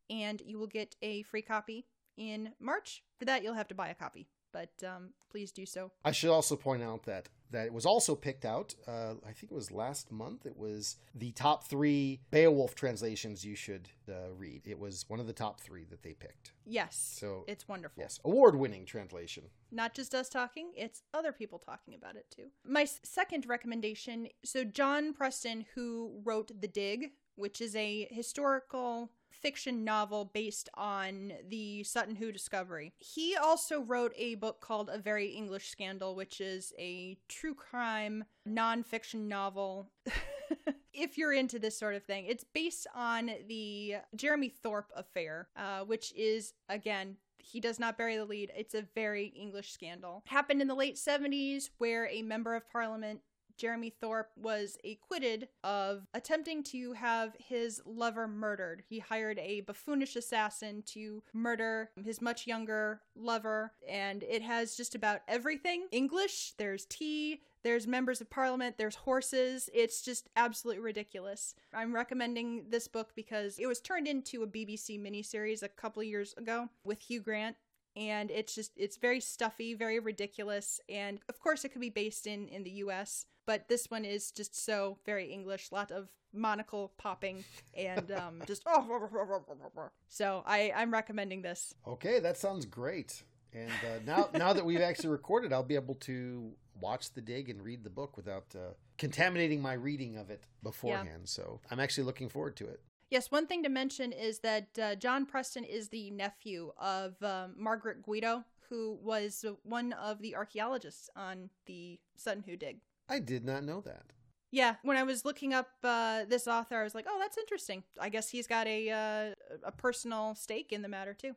and 0.09 0.41
you 0.41 0.57
will 0.57 0.67
get 0.67 0.95
a 1.01 1.21
free 1.23 1.41
copy 1.41 1.85
in 2.17 2.53
March. 2.59 3.03
For 3.17 3.25
that, 3.25 3.43
you'll 3.43 3.53
have 3.53 3.67
to 3.69 3.75
buy 3.75 3.89
a 3.89 3.95
copy, 3.95 4.27
but 4.51 4.69
um, 4.85 5.09
please 5.29 5.51
do 5.51 5.65
so. 5.65 5.91
I 6.03 6.11
should 6.11 6.29
also 6.29 6.55
point 6.55 6.83
out 6.83 7.03
that 7.03 7.29
that 7.51 7.65
it 7.65 7.73
was 7.73 7.85
also 7.85 8.15
picked 8.15 8.45
out. 8.45 8.73
Uh, 8.87 9.15
I 9.27 9.33
think 9.33 9.51
it 9.51 9.55
was 9.55 9.71
last 9.71 10.09
month. 10.09 10.45
It 10.45 10.55
was 10.57 10.95
the 11.13 11.31
top 11.33 11.65
three 11.65 12.21
Beowulf 12.31 12.75
translations 12.75 13.43
you 13.43 13.55
should 13.55 13.89
uh, 14.07 14.31
read. 14.37 14.61
It 14.65 14.79
was 14.79 15.03
one 15.09 15.19
of 15.19 15.27
the 15.27 15.33
top 15.33 15.59
three 15.59 15.83
that 15.89 16.01
they 16.01 16.13
picked. 16.13 16.53
Yes, 16.65 16.95
So 17.19 17.43
it's 17.49 17.67
wonderful. 17.67 18.01
yes, 18.01 18.21
award-winning 18.23 18.85
translation. 18.85 19.43
Not 19.69 19.93
just 19.93 20.15
us 20.15 20.29
talking, 20.29 20.71
it's 20.77 21.03
other 21.13 21.33
people 21.33 21.59
talking 21.59 21.93
about 21.93 22.15
it 22.15 22.25
too. 22.33 22.47
My 22.65 22.85
second 23.03 23.45
recommendation 23.45 24.29
so, 24.45 24.63
John 24.63 25.13
Preston, 25.13 25.65
who 25.75 26.21
wrote 26.23 26.51
The 26.57 26.69
Dig, 26.69 27.11
which 27.35 27.59
is 27.59 27.75
a 27.75 28.07
historical 28.11 29.11
fiction 29.41 29.83
novel 29.83 30.25
based 30.25 30.69
on 30.75 31.33
the 31.49 31.83
Sutton 31.83 32.15
Hoo 32.15 32.31
discovery. 32.31 32.93
He 32.99 33.35
also 33.35 33.81
wrote 33.81 34.13
a 34.17 34.35
book 34.35 34.61
called 34.61 34.89
A 34.91 34.97
Very 34.97 35.29
English 35.29 35.69
Scandal, 35.69 36.15
which 36.15 36.39
is 36.41 36.73
a 36.77 37.17
true 37.27 37.55
crime 37.55 38.23
nonfiction 38.47 39.27
novel. 39.27 39.89
if 40.93 41.17
you're 41.17 41.33
into 41.33 41.59
this 41.59 41.77
sort 41.77 41.95
of 41.95 42.03
thing, 42.03 42.25
it's 42.27 42.43
based 42.43 42.87
on 42.95 43.31
the 43.47 43.95
Jeremy 44.15 44.49
Thorpe 44.49 44.91
affair, 44.95 45.47
uh, 45.55 45.81
which 45.81 46.13
is, 46.15 46.53
again, 46.69 47.17
he 47.37 47.59
does 47.59 47.79
not 47.79 47.97
bury 47.97 48.17
the 48.17 48.25
lead. 48.25 48.51
It's 48.55 48.75
a 48.75 48.85
very 48.95 49.25
English 49.25 49.71
scandal. 49.71 50.23
Happened 50.25 50.61
in 50.61 50.67
the 50.67 50.75
late 50.75 50.95
70s, 50.95 51.69
where 51.79 52.07
a 52.07 52.21
member 52.21 52.55
of 52.55 52.69
parliament 52.69 53.21
Jeremy 53.61 53.91
Thorpe 53.91 54.31
was 54.35 54.79
acquitted 54.83 55.47
of 55.63 56.07
attempting 56.15 56.63
to 56.63 56.93
have 56.93 57.35
his 57.37 57.79
lover 57.85 58.27
murdered. 58.27 58.81
He 58.89 58.97
hired 58.97 59.37
a 59.37 59.61
buffoonish 59.61 60.15
assassin 60.15 60.81
to 60.87 61.21
murder 61.31 61.91
his 62.03 62.23
much 62.23 62.47
younger 62.47 63.01
lover, 63.15 63.73
and 63.87 64.23
it 64.23 64.41
has 64.41 64.75
just 64.75 64.95
about 64.95 65.21
everything 65.27 65.85
English, 65.91 66.53
there's 66.57 66.85
tea, 66.85 67.41
there's 67.63 67.85
members 67.85 68.19
of 68.19 68.31
parliament, 68.31 68.79
there's 68.79 68.95
horses. 68.95 69.69
It's 69.75 70.01
just 70.01 70.27
absolutely 70.35 70.81
ridiculous. 70.81 71.53
I'm 71.71 71.93
recommending 71.93 72.65
this 72.69 72.87
book 72.87 73.11
because 73.15 73.59
it 73.59 73.67
was 73.67 73.79
turned 73.79 74.07
into 74.07 74.41
a 74.41 74.47
BBC 74.47 74.99
miniseries 74.99 75.61
a 75.61 75.69
couple 75.69 76.01
years 76.01 76.33
ago 76.35 76.69
with 76.83 76.99
Hugh 76.99 77.21
Grant 77.21 77.57
and 77.95 78.31
it's 78.31 78.55
just 78.55 78.71
it's 78.75 78.97
very 78.97 79.19
stuffy 79.19 79.73
very 79.73 79.99
ridiculous 79.99 80.79
and 80.89 81.19
of 81.29 81.39
course 81.39 81.65
it 81.65 81.69
could 81.69 81.81
be 81.81 81.89
based 81.89 82.27
in 82.27 82.47
in 82.47 82.63
the 82.63 82.71
us 82.71 83.25
but 83.45 83.67
this 83.67 83.89
one 83.89 84.05
is 84.05 84.31
just 84.31 84.55
so 84.55 84.97
very 85.05 85.31
english 85.31 85.71
lot 85.71 85.91
of 85.91 86.07
monocle 86.33 86.93
popping 86.97 87.43
and 87.75 88.11
um 88.11 88.41
just 88.47 88.63
so 90.07 90.43
i 90.45 90.71
i'm 90.75 90.91
recommending 90.91 91.41
this 91.41 91.73
Okay, 91.87 92.19
that 92.19 92.37
sounds 92.37 92.65
great. 92.65 93.23
And 93.53 93.69
uh, 93.69 93.99
now, 94.05 94.29
now 94.37 94.53
that 94.53 94.65
we've 94.65 94.81
actually 94.81 95.09
recorded, 95.09 95.51
I'll 95.53 95.63
be 95.63 95.75
able 95.75 95.95
to 95.95 96.51
watch 96.79 97.13
the 97.13 97.21
dig 97.21 97.49
and 97.49 97.61
read 97.61 97.83
the 97.83 97.89
book 97.89 98.17
without 98.17 98.45
uh, 98.55 98.73
contaminating 98.97 99.61
my 99.61 99.73
reading 99.73 100.17
of 100.17 100.29
it 100.29 100.45
beforehand. 100.63 101.27
So 101.29 101.59
I'm 101.69 101.79
actually 101.79 102.05
looking 102.05 102.29
forward 102.29 102.55
to 102.57 102.67
it. 102.67 102.81
Yes 103.11 103.29
one 103.29 103.45
thing 103.45 103.61
to 103.61 103.69
mention 103.69 104.11
is 104.11 104.39
that 104.39 104.67
uh, 104.81 104.95
john 104.95 105.25
preston 105.27 105.63
is 105.63 105.89
the 105.89 106.09
nephew 106.09 106.71
of 106.79 107.21
um, 107.21 107.53
margaret 107.55 108.01
guido 108.01 108.43
who 108.69 108.97
was 109.03 109.45
one 109.63 109.93
of 109.93 110.19
the 110.21 110.35
archaeologists 110.35 111.09
on 111.15 111.49
the 111.67 111.99
sutton 112.15 112.43
hoo 112.43 112.57
dig 112.57 112.77
I 113.11 113.19
did 113.19 113.43
not 113.43 113.65
know 113.65 113.81
that. 113.81 114.03
Yeah, 114.51 114.75
when 114.83 114.95
I 114.95 115.03
was 115.03 115.25
looking 115.25 115.53
up 115.53 115.67
uh, 115.83 116.23
this 116.27 116.47
author, 116.47 116.79
I 116.79 116.83
was 116.83 116.95
like, 116.95 117.05
"Oh, 117.09 117.17
that's 117.19 117.37
interesting. 117.37 117.83
I 117.99 118.07
guess 118.07 118.29
he's 118.29 118.47
got 118.47 118.67
a 118.67 118.89
uh, 118.89 119.57
a 119.63 119.71
personal 119.71 120.33
stake 120.35 120.71
in 120.71 120.81
the 120.81 120.87
matter 120.87 121.13
too." 121.13 121.35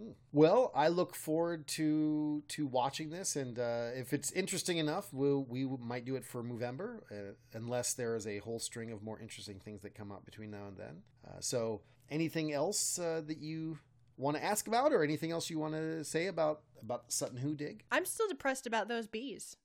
Hmm. 0.00 0.12
Well, 0.32 0.72
I 0.74 0.88
look 0.88 1.14
forward 1.14 1.66
to 1.68 2.42
to 2.48 2.66
watching 2.66 3.10
this, 3.10 3.36
and 3.36 3.58
uh, 3.58 3.90
if 3.94 4.12
it's 4.12 4.32
interesting 4.32 4.78
enough, 4.78 5.12
we'll, 5.12 5.44
we 5.44 5.64
might 5.64 6.04
do 6.04 6.16
it 6.16 6.24
for 6.24 6.42
Movember, 6.42 7.00
uh, 7.10 7.34
unless 7.52 7.94
there 7.94 8.16
is 8.16 8.26
a 8.26 8.38
whole 8.38 8.58
string 8.58 8.90
of 8.90 9.02
more 9.02 9.20
interesting 9.20 9.60
things 9.60 9.82
that 9.82 9.94
come 9.94 10.10
up 10.10 10.24
between 10.24 10.50
now 10.50 10.66
and 10.68 10.76
then. 10.76 11.02
Uh, 11.26 11.40
so, 11.40 11.82
anything 12.10 12.52
else 12.52 12.98
uh, 12.98 13.20
that 13.26 13.38
you 13.38 13.78
want 14.16 14.36
to 14.36 14.44
ask 14.44 14.66
about, 14.66 14.92
or 14.92 15.02
anything 15.02 15.30
else 15.30 15.50
you 15.50 15.58
want 15.58 15.74
to 15.74 16.04
say 16.04 16.26
about 16.26 16.62
about 16.80 17.06
the 17.06 17.12
Sutton 17.12 17.38
Hoo 17.38 17.54
dig? 17.54 17.84
I'm 17.90 18.06
still 18.06 18.28
depressed 18.28 18.66
about 18.66 18.88
those 18.88 19.06
bees. 19.06 19.56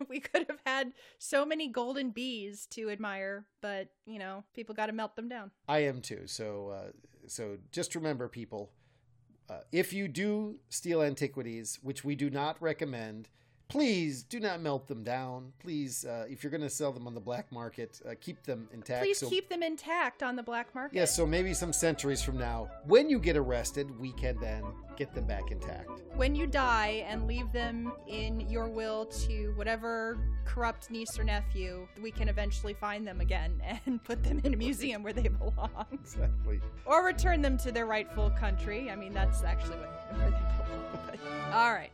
we 0.08 0.20
could 0.20 0.46
have 0.48 0.60
had 0.64 0.92
so 1.18 1.44
many 1.44 1.68
golden 1.68 2.10
bees 2.10 2.66
to 2.70 2.90
admire, 2.90 3.46
but 3.60 3.88
you 4.06 4.18
know, 4.18 4.44
people 4.54 4.74
got 4.74 4.86
to 4.86 4.92
melt 4.92 5.16
them 5.16 5.28
down. 5.28 5.50
I 5.68 5.80
am 5.80 6.00
too. 6.00 6.22
So, 6.26 6.70
uh, 6.70 6.90
so 7.26 7.58
just 7.72 7.94
remember, 7.94 8.28
people, 8.28 8.70
Uh, 9.50 9.58
if 9.72 9.92
you 9.92 10.06
do 10.06 10.56
steal 10.68 11.02
antiquities, 11.02 11.80
which 11.82 12.04
we 12.04 12.14
do 12.14 12.30
not 12.30 12.60
recommend, 12.62 13.28
please 13.70 14.24
do 14.24 14.40
not 14.40 14.60
melt 14.60 14.88
them 14.88 15.02
down. 15.04 15.52
Please, 15.60 16.04
uh, 16.04 16.26
if 16.28 16.42
you're 16.42 16.50
going 16.50 16.60
to 16.60 16.68
sell 16.68 16.92
them 16.92 17.06
on 17.06 17.14
the 17.14 17.20
black 17.20 17.50
market, 17.52 18.00
uh, 18.06 18.14
keep 18.20 18.42
them 18.42 18.68
intact. 18.72 19.02
Please 19.04 19.18
so, 19.18 19.28
keep 19.28 19.48
them 19.48 19.62
intact 19.62 20.22
on 20.22 20.36
the 20.36 20.42
black 20.42 20.74
market. 20.74 20.96
Yes, 20.96 21.16
so 21.16 21.24
maybe 21.24 21.54
some 21.54 21.72
centuries 21.72 22.20
from 22.20 22.36
now, 22.36 22.68
when 22.86 23.08
you 23.08 23.18
get 23.18 23.36
arrested, 23.36 23.98
we 23.98 24.12
can 24.12 24.38
then 24.40 24.64
get 24.96 25.14
them 25.14 25.24
back 25.24 25.50
intact. 25.50 25.88
When 26.16 26.34
you 26.34 26.46
die 26.46 27.04
and 27.08 27.26
leave 27.26 27.50
them 27.52 27.92
in 28.08 28.40
your 28.50 28.68
will 28.68 29.06
to 29.06 29.52
whatever 29.54 30.18
corrupt 30.44 30.90
niece 30.90 31.16
or 31.18 31.24
nephew, 31.24 31.86
we 32.02 32.10
can 32.10 32.28
eventually 32.28 32.74
find 32.74 33.06
them 33.06 33.20
again 33.20 33.62
and 33.86 34.02
put 34.02 34.24
them 34.24 34.40
in 34.42 34.52
a 34.52 34.56
museum 34.56 35.02
where 35.02 35.12
they 35.12 35.28
belong. 35.28 35.86
Exactly. 35.92 36.60
Or 36.84 37.04
return 37.04 37.40
them 37.40 37.56
to 37.58 37.70
their 37.70 37.86
rightful 37.86 38.30
country. 38.30 38.90
I 38.90 38.96
mean, 38.96 39.12
that's 39.14 39.44
actually 39.44 39.78
what, 39.78 40.16
where 40.16 40.30
they 40.30 40.36
belong. 40.36 40.56
But, 41.06 41.54
all 41.54 41.72
right. 41.72 41.90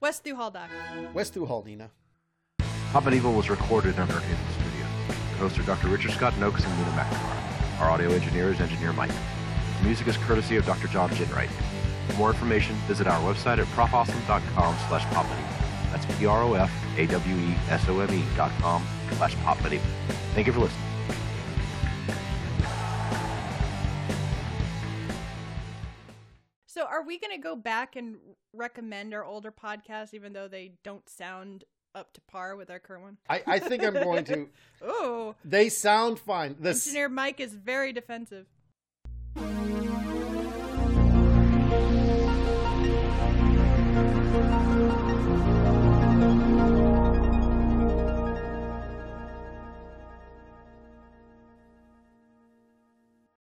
Wes 0.00 0.20
thu 0.20 0.36
hal 0.36 0.50
Doc. 0.50 0.70
Wes 1.12 1.30
thu 1.30 1.44
hal, 1.46 1.62
Nina. 1.64 1.90
Pop 2.92 3.04
Medieval 3.04 3.32
was 3.34 3.50
recorded 3.50 3.96
Nerd 3.96 4.22
Haven 4.22 4.46
Studios. 4.52 4.88
The 5.32 5.38
hosts 5.38 5.58
are 5.58 5.64
Dr. 5.64 5.88
Richard 5.88 6.12
Scott 6.12 6.32
Nokes 6.38 6.64
and 6.64 6.72
Nina 6.78 6.90
McNamara. 6.90 7.80
Our 7.80 7.90
audio 7.90 8.10
engineer 8.12 8.50
is 8.52 8.60
Engineer 8.60 8.92
Mike. 8.92 9.10
The 9.80 9.84
music 9.86 10.06
is 10.06 10.16
courtesy 10.18 10.56
of 10.56 10.64
Dr. 10.66 10.86
John 10.88 11.10
Ginwright. 11.10 11.50
For 12.08 12.14
more 12.16 12.30
information, 12.30 12.76
visit 12.86 13.06
our 13.06 13.20
website 13.20 13.58
at 13.58 13.66
profawesome.com 13.68 14.76
slash 14.88 15.04
popmedieval. 15.06 15.90
That's 15.92 16.06
P-R-O-F-A-W-E-S-O-M-E 16.18 16.64
dot 18.36 18.52
com 18.60 18.86
slash 19.16 19.34
popmedieval. 19.36 19.80
Thank 20.34 20.46
you 20.46 20.52
for 20.52 20.60
listening. 20.60 20.87
We 27.08 27.18
going 27.18 27.34
to 27.34 27.42
go 27.42 27.56
back 27.56 27.96
and 27.96 28.16
recommend 28.52 29.14
our 29.14 29.24
older 29.24 29.50
podcasts, 29.50 30.12
even 30.14 30.32
though 30.34 30.46
they 30.46 30.72
don't 30.84 31.08
sound 31.08 31.64
up 31.94 32.12
to 32.12 32.20
par 32.30 32.54
with 32.54 32.70
our 32.70 32.78
current 32.78 33.02
one? 33.02 33.16
I, 33.28 33.42
I 33.46 33.58
think 33.58 33.82
I'm 33.82 33.94
going 33.94 34.24
to. 34.26 34.48
oh, 34.82 35.34
They 35.44 35.70
sound 35.70 36.18
fine. 36.20 36.56
The, 36.60 36.70
s- 36.70 36.86
Engineer 36.86 37.08
Mike 37.08 37.40
is 37.40 37.54
very 37.54 37.92
defensive. 37.92 38.46